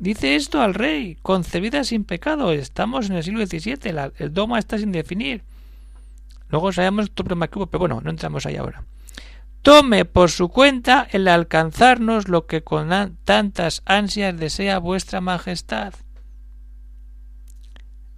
Dice 0.00 0.34
esto 0.34 0.62
al 0.62 0.72
rey, 0.72 1.18
concebida 1.20 1.84
sin 1.84 2.04
pecado. 2.04 2.52
Estamos 2.52 3.10
en 3.10 3.16
el 3.16 3.22
siglo 3.22 3.44
XVII, 3.46 4.12
el 4.16 4.32
dogma 4.32 4.58
está 4.58 4.78
sin 4.78 4.92
definir. 4.92 5.44
Luego 6.48 6.72
sabemos 6.72 7.10
todo 7.10 7.26
problema 7.26 7.48
pero 7.48 7.78
bueno, 7.78 8.00
no 8.00 8.08
entramos 8.08 8.46
ahí 8.46 8.56
ahora. 8.56 8.82
Tome 9.60 10.06
por 10.06 10.30
su 10.30 10.48
cuenta 10.48 11.06
el 11.10 11.28
alcanzarnos 11.28 12.28
lo 12.28 12.46
que 12.46 12.62
con 12.62 12.88
tantas 13.24 13.82
ansias 13.84 14.38
desea 14.38 14.78
vuestra 14.78 15.20
majestad. 15.20 15.92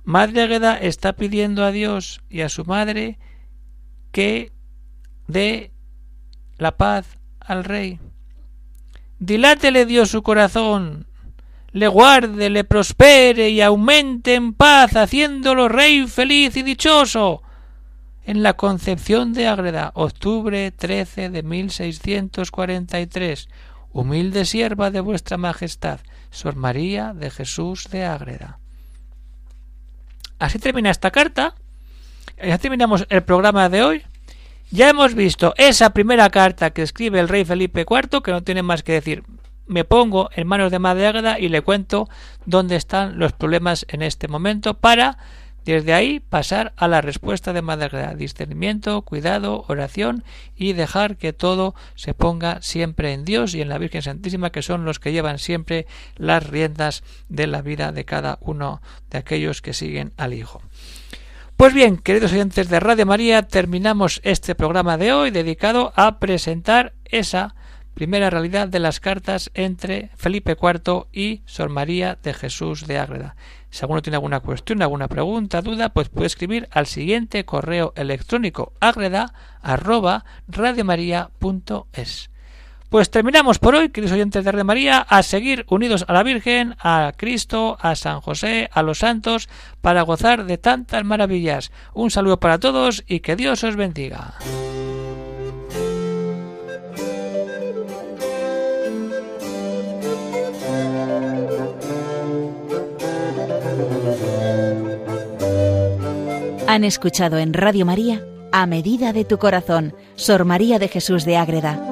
Madre 0.04 0.42
Agueda 0.42 0.76
está 0.76 1.14
pidiendo 1.14 1.64
a 1.64 1.72
Dios 1.72 2.20
y 2.30 2.42
a 2.42 2.48
su 2.48 2.64
madre 2.64 3.18
que 4.12 4.51
dé 5.32 5.72
la 6.58 6.76
paz 6.76 7.18
al 7.40 7.64
rey. 7.64 7.98
Dilátele 9.18 9.86
Dios 9.86 10.10
su 10.10 10.22
corazón, 10.22 11.06
le 11.72 11.88
guarde, 11.88 12.50
le 12.50 12.64
prospere 12.64 13.48
y 13.50 13.62
aumente 13.62 14.34
en 14.34 14.52
paz, 14.52 14.96
haciéndolo 14.96 15.68
rey 15.68 16.06
feliz 16.06 16.56
y 16.56 16.62
dichoso. 16.62 17.42
En 18.24 18.42
la 18.42 18.54
Concepción 18.54 19.32
de 19.32 19.46
Ágreda, 19.48 19.90
octubre 19.94 20.70
13 20.70 21.30
de 21.30 21.42
1643, 21.42 23.48
humilde 23.92 24.44
sierva 24.44 24.90
de 24.90 25.00
vuestra 25.00 25.38
majestad, 25.38 26.00
Sor 26.30 26.56
María 26.56 27.14
de 27.14 27.30
Jesús 27.30 27.88
de 27.90 28.04
Ágreda. 28.04 28.58
Así 30.38 30.58
termina 30.58 30.90
esta 30.90 31.10
carta. 31.10 31.54
Ya 32.42 32.58
terminamos 32.58 33.06
el 33.08 33.22
programa 33.22 33.68
de 33.68 33.82
hoy. 33.82 34.02
Ya 34.72 34.88
hemos 34.88 35.14
visto 35.14 35.52
esa 35.58 35.90
primera 35.90 36.30
carta 36.30 36.70
que 36.70 36.80
escribe 36.80 37.20
el 37.20 37.28
rey 37.28 37.44
Felipe 37.44 37.84
IV, 37.88 38.22
que 38.22 38.32
no 38.32 38.42
tiene 38.42 38.62
más 38.62 38.82
que 38.82 38.92
decir 38.92 39.22
me 39.66 39.84
pongo 39.84 40.30
en 40.34 40.46
manos 40.46 40.72
de 40.72 40.78
Madre 40.78 41.06
Águeda 41.06 41.38
y 41.38 41.50
le 41.50 41.60
cuento 41.60 42.08
dónde 42.46 42.76
están 42.76 43.18
los 43.18 43.34
problemas 43.34 43.84
en 43.90 44.00
este 44.00 44.28
momento 44.28 44.72
para 44.72 45.18
desde 45.66 45.92
ahí 45.92 46.20
pasar 46.20 46.72
a 46.76 46.88
la 46.88 47.02
respuesta 47.02 47.52
de 47.52 47.60
Madre 47.60 47.84
Águeda. 47.84 48.14
Discernimiento, 48.14 49.02
cuidado, 49.02 49.66
oración 49.68 50.24
y 50.56 50.72
dejar 50.72 51.18
que 51.18 51.34
todo 51.34 51.74
se 51.94 52.14
ponga 52.14 52.62
siempre 52.62 53.12
en 53.12 53.26
Dios 53.26 53.54
y 53.54 53.60
en 53.60 53.68
la 53.68 53.76
Virgen 53.76 54.00
Santísima, 54.00 54.52
que 54.52 54.62
son 54.62 54.86
los 54.86 54.98
que 54.98 55.12
llevan 55.12 55.38
siempre 55.38 55.86
las 56.16 56.48
riendas 56.48 57.04
de 57.28 57.46
la 57.46 57.60
vida 57.60 57.92
de 57.92 58.06
cada 58.06 58.38
uno 58.40 58.80
de 59.10 59.18
aquellos 59.18 59.60
que 59.60 59.74
siguen 59.74 60.14
al 60.16 60.32
Hijo. 60.32 60.62
Pues 61.62 61.74
bien, 61.74 61.96
queridos 61.96 62.32
oyentes 62.32 62.68
de 62.68 62.80
Radio 62.80 63.06
María, 63.06 63.42
terminamos 63.46 64.20
este 64.24 64.56
programa 64.56 64.98
de 64.98 65.12
hoy 65.12 65.30
dedicado 65.30 65.92
a 65.94 66.18
presentar 66.18 66.92
esa 67.04 67.54
primera 67.94 68.30
realidad 68.30 68.66
de 68.66 68.80
las 68.80 68.98
cartas 68.98 69.52
entre 69.54 70.10
Felipe 70.16 70.56
IV 70.60 71.06
y 71.12 71.42
Sor 71.46 71.68
María 71.68 72.18
de 72.20 72.34
Jesús 72.34 72.88
de 72.88 72.98
Ágreda. 72.98 73.36
Si 73.70 73.82
alguno 73.82 74.02
tiene 74.02 74.16
alguna 74.16 74.40
cuestión, 74.40 74.82
alguna 74.82 75.06
pregunta, 75.06 75.62
duda, 75.62 75.90
pues 75.90 76.08
puede 76.08 76.26
escribir 76.26 76.68
al 76.72 76.86
siguiente 76.86 77.44
correo 77.44 77.92
electrónico 77.94 78.72
agreda 78.80 79.32
arroba 79.60 80.24
Pues 82.92 83.08
terminamos 83.08 83.58
por 83.58 83.74
hoy, 83.74 83.88
queridos 83.88 84.12
oyentes 84.12 84.44
de 84.44 84.52
Radio 84.52 84.66
María, 84.66 84.98
a 84.98 85.22
seguir 85.22 85.64
unidos 85.70 86.04
a 86.08 86.12
la 86.12 86.22
Virgen, 86.22 86.76
a 86.78 87.14
Cristo, 87.16 87.78
a 87.80 87.96
San 87.96 88.20
José, 88.20 88.68
a 88.70 88.82
los 88.82 88.98
santos, 88.98 89.48
para 89.80 90.02
gozar 90.02 90.44
de 90.44 90.58
tantas 90.58 91.02
maravillas. 91.02 91.72
Un 91.94 92.10
saludo 92.10 92.38
para 92.38 92.58
todos 92.58 93.02
y 93.08 93.20
que 93.20 93.34
Dios 93.34 93.64
os 93.64 93.76
bendiga. 93.76 94.34
Han 106.68 106.84
escuchado 106.84 107.38
en 107.38 107.54
Radio 107.54 107.86
María 107.86 108.22
A 108.52 108.66
Medida 108.66 109.14
de 109.14 109.24
tu 109.24 109.38
Corazón, 109.38 109.94
Sor 110.14 110.44
María 110.44 110.78
de 110.78 110.88
Jesús 110.88 111.24
de 111.24 111.38
Ágreda, 111.38 111.91